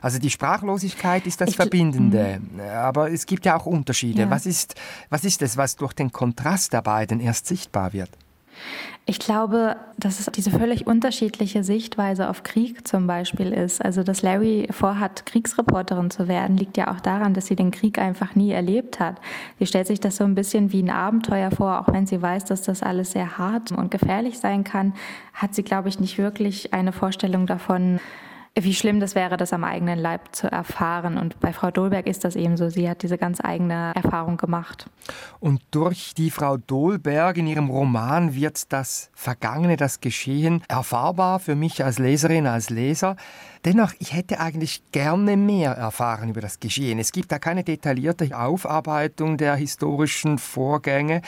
[0.00, 2.60] Also die Sprachlosigkeit ist das ich, Verbindende, mhm.
[2.60, 4.22] aber es gibt ja auch Unterschiede.
[4.22, 4.30] Ja.
[4.30, 4.74] Was, ist,
[5.08, 8.10] was ist es, was durch den Kontrast der beiden erst sichtbar wird?
[9.06, 13.84] Ich glaube, dass es diese völlig unterschiedliche Sichtweise auf Krieg zum Beispiel ist.
[13.84, 17.98] Also, dass Larry vorhat, Kriegsreporterin zu werden, liegt ja auch daran, dass sie den Krieg
[17.98, 19.20] einfach nie erlebt hat.
[19.58, 22.46] Sie stellt sich das so ein bisschen wie ein Abenteuer vor, auch wenn sie weiß,
[22.46, 24.94] dass das alles sehr hart und gefährlich sein kann,
[25.34, 28.00] hat sie, glaube ich, nicht wirklich eine Vorstellung davon,
[28.56, 31.18] wie schlimm das wäre, das am eigenen Leib zu erfahren.
[31.18, 32.68] Und bei Frau Dolberg ist das eben so.
[32.68, 34.88] Sie hat diese ganz eigene Erfahrung gemacht.
[35.40, 41.56] Und durch die Frau Dolberg in ihrem Roman wird das Vergangene, das Geschehen erfahrbar für
[41.56, 43.16] mich als Leserin, als Leser.
[43.64, 46.98] Dennoch, ich hätte eigentlich gerne mehr erfahren über das Geschehen.
[46.98, 51.22] Es gibt da keine detaillierte Aufarbeitung der historischen Vorgänge.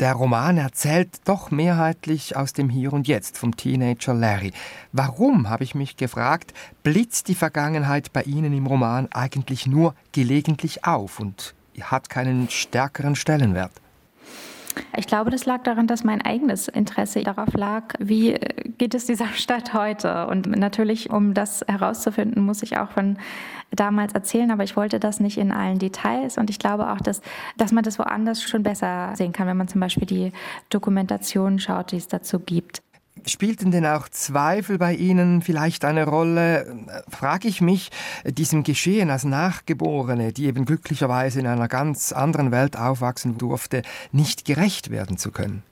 [0.00, 4.52] Der Roman erzählt doch mehrheitlich aus dem Hier und Jetzt vom Teenager Larry.
[4.90, 10.84] Warum, habe ich mich gefragt, blitzt die Vergangenheit bei Ihnen im Roman eigentlich nur gelegentlich
[10.84, 13.72] auf und hat keinen stärkeren Stellenwert?
[14.96, 18.38] Ich glaube, das lag daran, dass mein eigenes Interesse darauf lag, wie
[18.78, 20.26] geht es dieser Stadt heute.
[20.26, 23.18] Und natürlich, um das herauszufinden, muss ich auch von
[23.70, 26.38] damals erzählen, aber ich wollte das nicht in allen Details.
[26.38, 27.20] Und ich glaube auch, dass,
[27.56, 30.32] dass man das woanders schon besser sehen kann, wenn man zum Beispiel die
[30.70, 32.82] Dokumentation schaut, die es dazu gibt.
[33.24, 36.86] Spielten denn auch Zweifel bei Ihnen vielleicht eine Rolle?
[37.08, 37.90] Frage ich mich,
[38.24, 44.44] diesem Geschehen als Nachgeborene, die eben glücklicherweise in einer ganz anderen Welt aufwachsen durfte, nicht
[44.44, 45.62] gerecht werden zu können?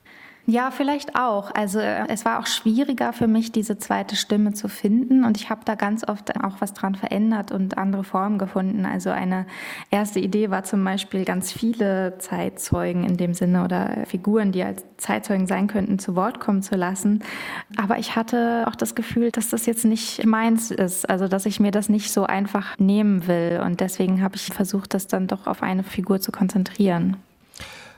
[0.47, 1.49] Ja, vielleicht auch.
[1.55, 5.23] Also äh, es war auch schwieriger für mich, diese zweite Stimme zu finden.
[5.23, 8.85] Und ich habe da ganz oft auch was dran verändert und andere Formen gefunden.
[8.85, 9.47] Also eine
[9.89, 14.83] erste Idee war zum Beispiel ganz viele Zeitzeugen in dem Sinne oder Figuren, die als
[14.97, 17.23] Zeitzeugen sein könnten, zu Wort kommen zu lassen.
[17.75, 21.09] Aber ich hatte auch das Gefühl, dass das jetzt nicht meins ist.
[21.09, 23.61] Also dass ich mir das nicht so einfach nehmen will.
[23.65, 27.17] Und deswegen habe ich versucht, das dann doch auf eine Figur zu konzentrieren.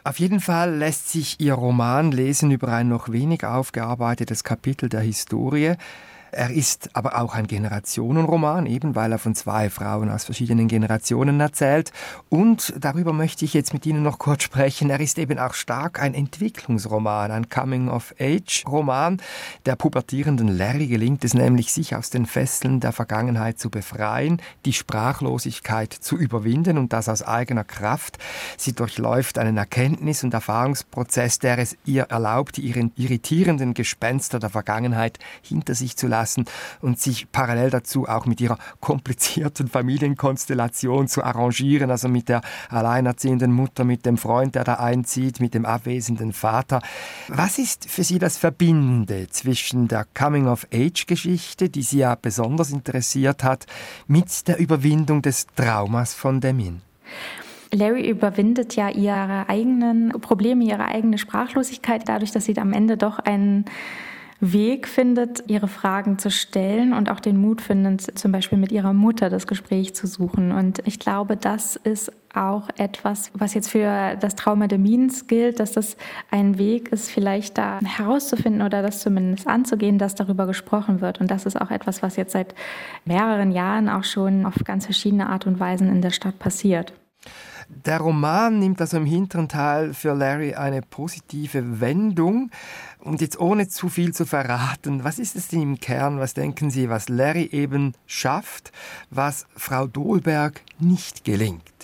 [0.07, 5.01] Auf jeden Fall lässt sich Ihr Roman lesen über ein noch wenig aufgearbeitetes Kapitel der
[5.01, 5.73] Historie.
[6.31, 11.39] Er ist aber auch ein Generationenroman, eben weil er von zwei Frauen aus verschiedenen Generationen
[11.39, 11.91] erzählt.
[12.29, 14.89] Und darüber möchte ich jetzt mit Ihnen noch kurz sprechen.
[14.89, 19.21] Er ist eben auch stark ein Entwicklungsroman, ein Coming-of-Age-Roman.
[19.65, 24.73] Der pubertierenden Larry gelingt es nämlich, sich aus den Fesseln der Vergangenheit zu befreien, die
[24.73, 28.17] Sprachlosigkeit zu überwinden und das aus eigener Kraft.
[28.57, 35.19] Sie durchläuft einen Erkenntnis- und Erfahrungsprozess, der es ihr erlaubt, die irritierenden Gespenster der Vergangenheit
[35.41, 36.45] hinter sich zu lassen lassen
[36.81, 43.51] und sich parallel dazu auch mit ihrer komplizierten Familienkonstellation zu arrangieren, also mit der alleinerziehenden
[43.51, 46.81] Mutter, mit dem Freund, der da einzieht, mit dem abwesenden Vater.
[47.27, 53.67] Was ist für Sie das Verbindende zwischen der Coming-of-Age-Geschichte, die Sie ja besonders interessiert hat,
[54.07, 56.81] mit der Überwindung des Traumas von Demin?
[57.73, 63.19] Larry überwindet ja ihre eigenen Probleme, ihre eigene Sprachlosigkeit dadurch, dass sie am Ende doch
[63.19, 63.65] einen
[64.39, 68.93] Weg findet, ihre Fragen zu stellen und auch den Mut findet, zum Beispiel mit ihrer
[68.93, 70.51] Mutter das Gespräch zu suchen.
[70.51, 75.59] Und ich glaube, das ist auch etwas, was jetzt für das Trauma der Mins gilt,
[75.59, 75.97] dass das
[76.29, 81.19] ein Weg ist, vielleicht da herauszufinden oder das zumindest anzugehen, dass darüber gesprochen wird.
[81.19, 82.53] Und das ist auch etwas, was jetzt seit
[83.05, 86.93] mehreren Jahren auch schon auf ganz verschiedene Art und Weisen in der Stadt passiert.
[87.69, 92.49] Der Roman nimmt also im hinteren Teil für Larry eine positive Wendung.
[93.07, 96.69] Und jetzt ohne zu viel zu verraten, was ist es denn im Kern, was denken
[96.69, 98.73] Sie, was Larry eben schafft,
[99.09, 101.76] was Frau Dolberg nicht gelingt?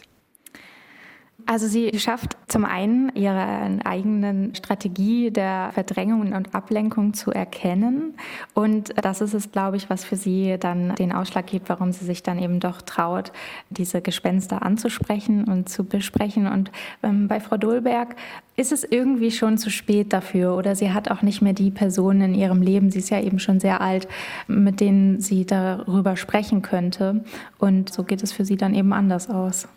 [1.45, 8.15] Also sie schafft zum einen ihre eigenen Strategie der Verdrängung und Ablenkung zu erkennen.
[8.53, 12.05] Und das ist es, glaube ich, was für sie dann den Ausschlag gibt, warum sie
[12.05, 13.33] sich dann eben doch traut,
[13.69, 16.47] diese Gespenster anzusprechen und zu besprechen.
[16.47, 16.71] Und
[17.03, 18.15] ähm, bei Frau Dolberg
[18.55, 22.21] ist es irgendwie schon zu spät dafür oder sie hat auch nicht mehr die Personen
[22.21, 24.07] in ihrem Leben, sie ist ja eben schon sehr alt,
[24.47, 27.23] mit denen sie darüber sprechen könnte.
[27.57, 29.67] Und so geht es für sie dann eben anders aus.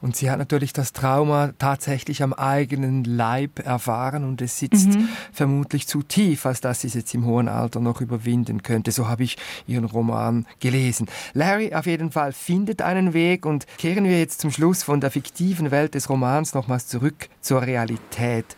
[0.00, 5.08] Und sie hat natürlich das Trauma tatsächlich am eigenen Leib erfahren und es sitzt mhm.
[5.32, 8.92] vermutlich zu tief, als dass sie es jetzt im hohen Alter noch überwinden könnte.
[8.92, 11.06] So habe ich ihren Roman gelesen.
[11.32, 15.10] Larry auf jeden Fall findet einen Weg und kehren wir jetzt zum Schluss von der
[15.10, 18.56] fiktiven Welt des Romans nochmals zurück zur Realität.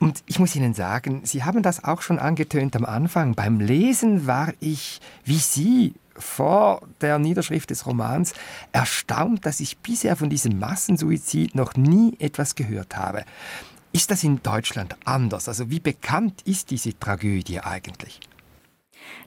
[0.00, 3.34] Und ich muss Ihnen sagen, Sie haben das auch schon angetönt am Anfang.
[3.34, 8.34] Beim Lesen war ich, wie Sie, vor der Niederschrift des Romans
[8.72, 13.24] erstaunt, dass ich bisher von diesem Massensuizid noch nie etwas gehört habe.
[13.92, 15.48] Ist das in Deutschland anders?
[15.48, 18.20] Also wie bekannt ist diese Tragödie eigentlich?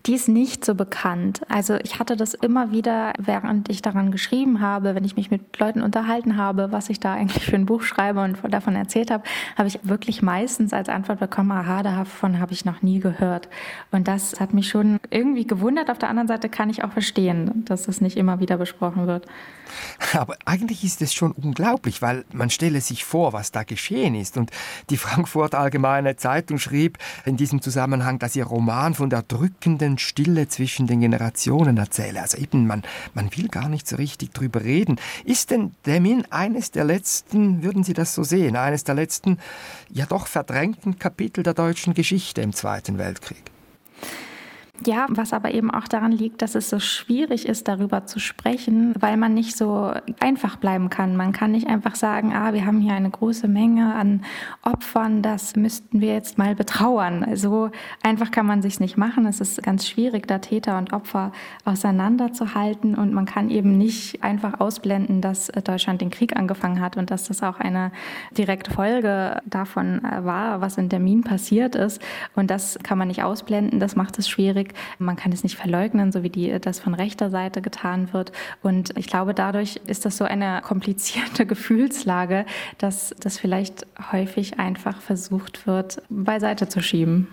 [0.05, 1.41] Die ist nicht so bekannt.
[1.47, 5.59] Also ich hatte das immer wieder, während ich daran geschrieben habe, wenn ich mich mit
[5.59, 9.23] Leuten unterhalten habe, was ich da eigentlich für ein Buch schreibe und davon erzählt habe,
[9.57, 13.47] habe ich wirklich meistens als Antwort bekommen, aha, davon habe ich noch nie gehört.
[13.91, 15.89] Und das hat mich schon irgendwie gewundert.
[15.89, 19.27] Auf der anderen Seite kann ich auch verstehen, dass das nicht immer wieder besprochen wird.
[20.13, 24.37] Aber eigentlich ist es schon unglaublich, weil man stelle sich vor, was da geschehen ist.
[24.37, 24.51] Und
[24.89, 30.47] die Frankfurt Allgemeine Zeitung schrieb in diesem Zusammenhang, dass ihr Roman von der drückenden Stille
[30.47, 32.21] zwischen den Generationen erzähle.
[32.21, 34.99] Also eben, man, man will gar nicht so richtig drüber reden.
[35.25, 39.37] Ist denn Demin eines der letzten, würden Sie das so sehen, eines der letzten,
[39.89, 43.51] ja doch verdrängten Kapitel der deutschen Geschichte im Zweiten Weltkrieg?
[44.85, 48.95] Ja, was aber eben auch daran liegt, dass es so schwierig ist, darüber zu sprechen,
[48.99, 51.15] weil man nicht so einfach bleiben kann.
[51.15, 54.23] Man kann nicht einfach sagen, ah, wir haben hier eine große Menge an
[54.63, 57.35] Opfern, das müssten wir jetzt mal betrauern.
[57.35, 57.69] So
[58.01, 59.27] einfach kann man sich's nicht machen.
[59.27, 61.31] Es ist ganz schwierig, da Täter und Opfer
[61.63, 67.11] auseinanderzuhalten und man kann eben nicht einfach ausblenden, dass Deutschland den Krieg angefangen hat und
[67.11, 67.91] dass das auch eine
[68.35, 72.01] direkte Folge davon war, was in der Minen passiert ist.
[72.35, 73.79] Und das kann man nicht ausblenden.
[73.79, 74.70] Das macht es schwierig.
[74.99, 78.31] Man kann es nicht verleugnen, so wie die, das von rechter Seite getan wird.
[78.61, 82.45] Und ich glaube, dadurch ist das so eine komplizierte Gefühlslage,
[82.77, 87.27] dass das vielleicht häufig einfach versucht wird, beiseite zu schieben.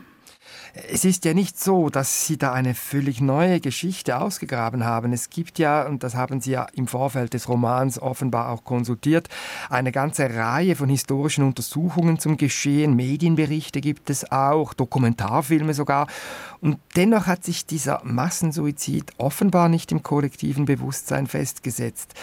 [0.90, 5.12] Es ist ja nicht so, dass Sie da eine völlig neue Geschichte ausgegraben haben.
[5.12, 9.28] Es gibt ja, und das haben Sie ja im Vorfeld des Romans offenbar auch konsultiert,
[9.70, 12.94] eine ganze Reihe von historischen Untersuchungen zum Geschehen.
[12.94, 16.06] Medienberichte gibt es auch, Dokumentarfilme sogar.
[16.60, 22.14] Und dennoch hat sich dieser Massensuizid offenbar nicht im kollektiven Bewusstsein festgesetzt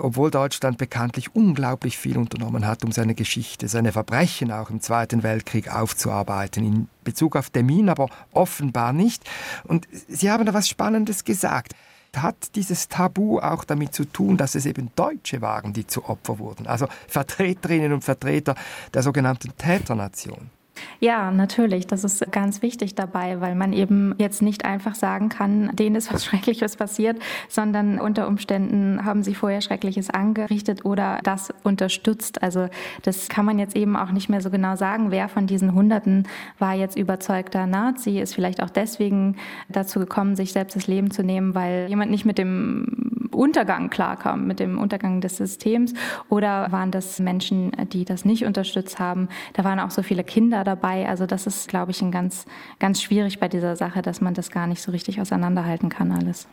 [0.00, 5.22] obwohl Deutschland bekanntlich unglaublich viel unternommen hat, um seine Geschichte, seine Verbrechen auch im Zweiten
[5.22, 6.64] Weltkrieg aufzuarbeiten.
[6.64, 9.22] In Bezug auf Termin aber offenbar nicht.
[9.64, 11.74] Und Sie haben da was Spannendes gesagt.
[12.16, 16.38] Hat dieses Tabu auch damit zu tun, dass es eben Deutsche waren, die zu Opfer
[16.38, 16.66] wurden?
[16.66, 18.54] Also Vertreterinnen und Vertreter
[18.94, 20.50] der sogenannten Täternation?
[21.00, 21.86] Ja, natürlich.
[21.86, 26.12] Das ist ganz wichtig dabei, weil man eben jetzt nicht einfach sagen kann, denen ist
[26.12, 27.18] was Schreckliches passiert,
[27.48, 32.42] sondern unter Umständen haben sie vorher Schreckliches angerichtet oder das unterstützt.
[32.42, 32.68] Also
[33.02, 36.24] das kann man jetzt eben auch nicht mehr so genau sagen, wer von diesen Hunderten
[36.58, 39.36] war jetzt überzeugter Nazi, ist vielleicht auch deswegen
[39.68, 44.46] dazu gekommen, sich selbst das Leben zu nehmen, weil jemand nicht mit dem Untergang klarkam,
[44.46, 45.94] mit dem Untergang des Systems?
[46.28, 49.28] Oder waren das Menschen, die das nicht unterstützt haben?
[49.54, 51.08] Da waren auch so viele Kinder dabei.
[51.08, 52.46] Also das ist, glaube ich, ein ganz,
[52.78, 56.48] ganz schwierig bei dieser Sache, dass man das gar nicht so richtig auseinanderhalten kann alles.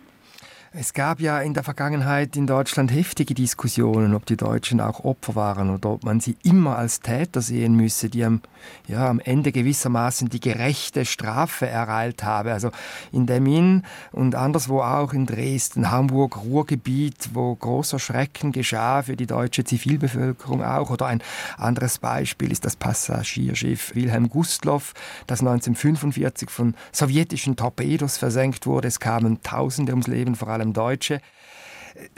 [0.76, 5.36] Es gab ja in der Vergangenheit in Deutschland heftige Diskussionen, ob die Deutschen auch Opfer
[5.36, 8.41] waren oder ob man sie immer als Täter sehen müsse, die am,
[8.88, 12.53] ja, am Ende gewissermaßen die gerechte Strafe ereilt habe.
[12.53, 12.71] Also
[13.11, 19.28] in Demmin und anderswo auch in Dresden, Hamburg, Ruhrgebiet, wo großer Schrecken geschah für die
[19.28, 20.89] deutsche Zivilbevölkerung auch.
[20.89, 21.21] Oder ein
[21.55, 24.95] anderes Beispiel ist das Passagierschiff Wilhelm Gustloff,
[25.28, 28.88] das 1945 von sowjetischen Torpedos versenkt wurde.
[28.88, 31.22] Es kamen Tausende ums Leben, vor allem allem Deutsche.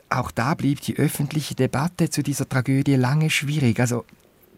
[0.09, 3.79] Auch da blieb die öffentliche Debatte zu dieser Tragödie lange schwierig.
[3.79, 4.05] Also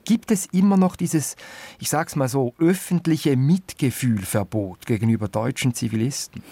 [0.05, 1.35] gibt es immer noch dieses,
[1.79, 6.43] ich sag's mal so, öffentliche Mitgefühlverbot gegenüber deutschen Zivilisten?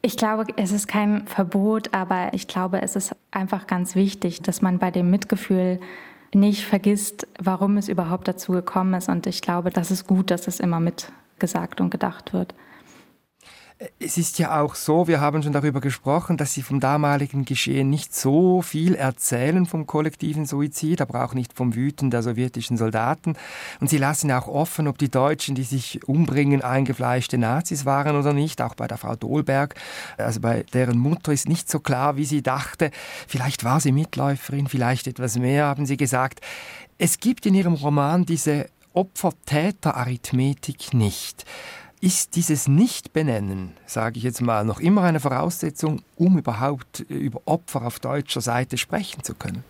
[0.00, 4.62] Ich glaube, es ist kein Verbot, aber ich glaube, es ist einfach ganz wichtig, dass
[4.62, 5.80] man bei dem Mitgefühl
[6.32, 9.08] nicht vergisst, warum es überhaupt dazu gekommen ist.
[9.08, 12.54] Und ich glaube, das ist gut, dass es immer mitgesagt und gedacht wird.
[14.00, 17.90] Es ist ja auch so, wir haben schon darüber gesprochen, dass Sie vom damaligen Geschehen
[17.90, 23.36] nicht so viel erzählen vom kollektiven Suizid, aber auch nicht vom Wüten der sowjetischen Soldaten.
[23.78, 28.32] Und Sie lassen auch offen, ob die Deutschen, die sich umbringen, eingefleischte Nazis waren oder
[28.32, 28.60] nicht.
[28.62, 29.76] Auch bei der Frau Dolberg,
[30.16, 32.90] also bei deren Mutter ist nicht so klar, wie sie dachte.
[33.28, 36.40] Vielleicht war sie Mitläuferin, vielleicht etwas mehr, haben Sie gesagt.
[36.98, 41.44] Es gibt in Ihrem Roman diese Opfer-Täter-Arithmetik nicht.
[42.00, 47.84] Ist dieses Nicht-Benennen, sage ich jetzt mal, noch immer eine Voraussetzung, um überhaupt über Opfer
[47.84, 49.64] auf deutscher Seite sprechen zu können?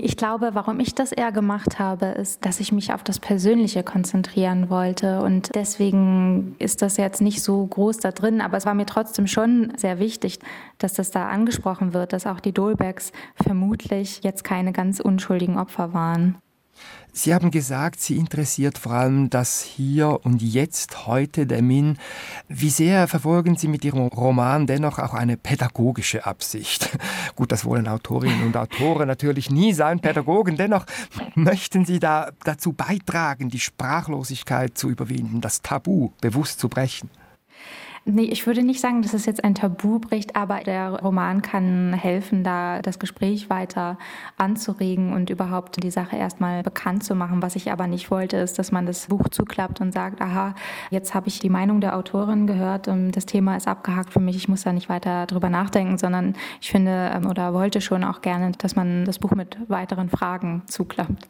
[0.00, 3.82] Ich glaube, warum ich das eher gemacht habe, ist, dass ich mich auf das Persönliche
[3.82, 5.22] konzentrieren wollte.
[5.22, 8.40] Und deswegen ist das jetzt nicht so groß da drin.
[8.40, 10.38] Aber es war mir trotzdem schon sehr wichtig,
[10.78, 13.10] dass das da angesprochen wird, dass auch die Dolbergs
[13.42, 16.36] vermutlich jetzt keine ganz unschuldigen Opfer waren.
[17.12, 21.98] Sie haben gesagt, Sie interessiert vor allem das Hier und Jetzt, heute der Min.
[22.48, 26.96] Wie sehr verfolgen Sie mit Ihrem Roman dennoch auch eine pädagogische Absicht?
[27.34, 30.56] Gut, das wollen Autorinnen und Autoren natürlich nie sein, Pädagogen.
[30.56, 30.86] Dennoch
[31.34, 37.10] möchten Sie da dazu beitragen, die Sprachlosigkeit zu überwinden, das Tabu bewusst zu brechen?
[38.10, 41.92] Nee, ich würde nicht sagen, dass es jetzt ein Tabu bricht, aber der Roman kann
[41.92, 43.98] helfen, da das Gespräch weiter
[44.38, 47.42] anzuregen und überhaupt die Sache erstmal bekannt zu machen.
[47.42, 50.54] Was ich aber nicht wollte, ist, dass man das Buch zuklappt und sagt, aha,
[50.88, 54.48] jetzt habe ich die Meinung der Autorin gehört das Thema ist abgehakt für mich, ich
[54.48, 58.52] muss da nicht weiter drüber nachdenken, sondern ich finde ähm, oder wollte schon auch gerne,
[58.52, 61.28] dass man das Buch mit weiteren Fragen zuklappt.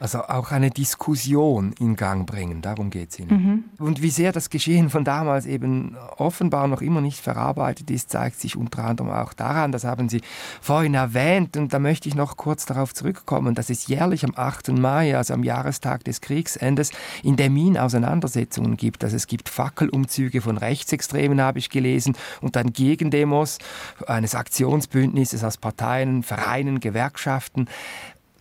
[0.00, 3.30] Also auch eine Diskussion in Gang bringen, darum geht es Ihnen.
[3.78, 3.84] Mhm.
[3.84, 8.40] Und wie sehr das Geschehen von damals eben offenbar noch immer nicht verarbeitet ist, zeigt
[8.40, 10.20] sich unter anderem auch daran, das haben Sie
[10.60, 14.68] vorhin erwähnt und da möchte ich noch kurz darauf zurückkommen, dass es jährlich am 8.
[14.72, 16.90] Mai, also am Jahrestag des Kriegsendes,
[17.22, 19.04] in Demin Auseinandersetzungen gibt.
[19.04, 23.58] Also es gibt Fackelumzüge von Rechtsextremen, habe ich gelesen, und dann Gegendemos
[24.06, 27.66] eines Aktionsbündnisses aus Parteien, Vereinen, Gewerkschaften.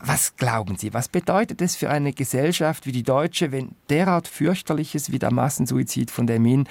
[0.05, 5.13] Was glauben Sie, was bedeutet es für eine Gesellschaft wie die deutsche, wenn derart fürchterliches
[5.13, 6.67] wie der Massensuizid von Demin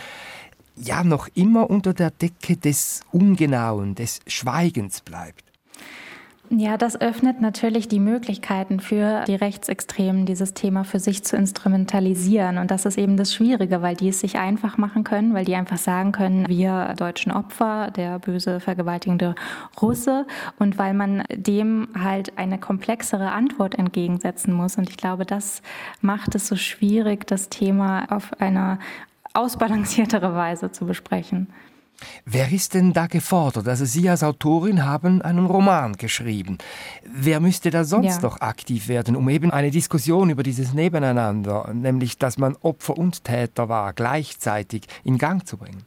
[0.76, 5.51] ja noch immer unter der Decke des Ungenauen, des Schweigens bleibt?
[6.54, 12.58] Ja, das öffnet natürlich die Möglichkeiten für die Rechtsextremen, dieses Thema für sich zu instrumentalisieren.
[12.58, 15.54] Und das ist eben das Schwierige, weil die es sich einfach machen können, weil die
[15.54, 19.34] einfach sagen können, wir deutschen Opfer, der böse vergewaltigende
[19.80, 20.26] Russe,
[20.58, 24.76] und weil man dem halt eine komplexere Antwort entgegensetzen muss.
[24.76, 25.62] Und ich glaube, das
[26.02, 28.78] macht es so schwierig, das Thema auf eine
[29.32, 31.46] ausbalanciertere Weise zu besprechen.
[32.24, 33.68] Wer ist denn da gefordert?
[33.68, 36.58] Also Sie als Autorin haben einen Roman geschrieben.
[37.04, 38.22] Wer müsste da sonst ja.
[38.22, 43.24] noch aktiv werden, um eben eine Diskussion über dieses Nebeneinander, nämlich dass man Opfer und
[43.24, 45.84] Täter war, gleichzeitig in Gang zu bringen?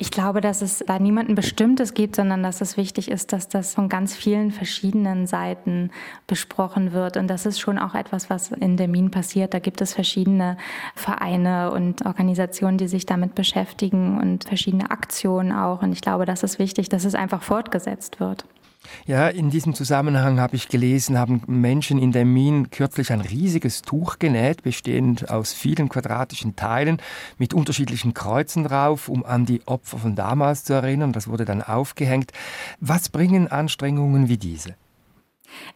[0.00, 3.74] Ich glaube, dass es da niemanden Bestimmtes gibt, sondern dass es wichtig ist, dass das
[3.74, 5.90] von ganz vielen verschiedenen Seiten
[6.28, 7.16] besprochen wird.
[7.16, 9.54] Und das ist schon auch etwas, was in Demin passiert.
[9.54, 10.56] Da gibt es verschiedene
[10.94, 15.82] Vereine und Organisationen, die sich damit beschäftigen und verschiedene Aktionen auch.
[15.82, 18.44] Und ich glaube, das ist wichtig, dass es einfach fortgesetzt wird.
[19.06, 23.82] Ja, in diesem Zusammenhang habe ich gelesen, haben Menschen in der Mine kürzlich ein riesiges
[23.82, 26.98] Tuch genäht, bestehend aus vielen quadratischen Teilen
[27.38, 31.12] mit unterschiedlichen Kreuzen drauf, um an die Opfer von damals zu erinnern.
[31.12, 32.32] Das wurde dann aufgehängt.
[32.80, 34.74] Was bringen Anstrengungen wie diese?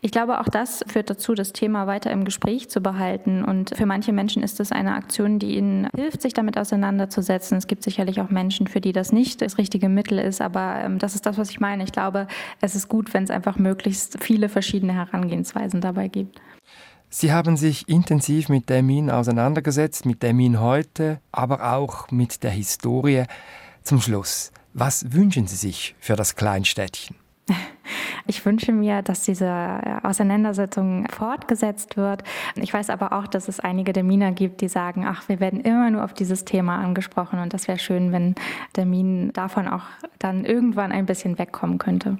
[0.00, 3.44] Ich glaube, auch das führt dazu, das Thema weiter im Gespräch zu behalten.
[3.44, 7.58] Und für manche Menschen ist es eine Aktion, die ihnen hilft, sich damit auseinanderzusetzen.
[7.58, 10.40] Es gibt sicherlich auch Menschen, für die das nicht das richtige Mittel ist.
[10.40, 11.84] Aber ähm, das ist das, was ich meine.
[11.84, 12.26] Ich glaube,
[12.60, 16.40] es ist gut, wenn es einfach möglichst viele verschiedene Herangehensweisen dabei gibt.
[17.14, 23.24] Sie haben sich intensiv mit Termin auseinandergesetzt, mit Termin heute, aber auch mit der Historie.
[23.82, 27.21] Zum Schluss, was wünschen Sie sich für das Kleinstädtchen?
[28.26, 32.22] Ich wünsche mir, dass diese Auseinandersetzung fortgesetzt wird.
[32.54, 35.60] Ich weiß aber auch, dass es einige der Miner gibt, die sagen, ach, wir werden
[35.60, 38.36] immer nur auf dieses Thema angesprochen und das wäre schön, wenn
[38.76, 39.82] der Min davon auch
[40.20, 42.18] dann irgendwann ein bisschen wegkommen könnte.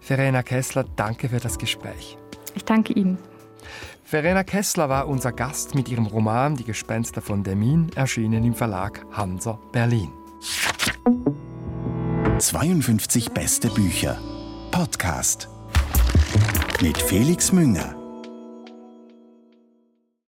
[0.00, 2.18] Verena Kessler, danke für das Gespräch.
[2.54, 3.18] Ich danke Ihnen.
[4.04, 9.04] Verena Kessler war unser Gast mit ihrem Roman Die Gespenster von Demin, erschienen im Verlag
[9.12, 10.10] Hanser Berlin.
[12.38, 14.18] 52 beste Bücher.
[14.70, 15.48] Podcast
[16.80, 17.97] mit Felix Münger.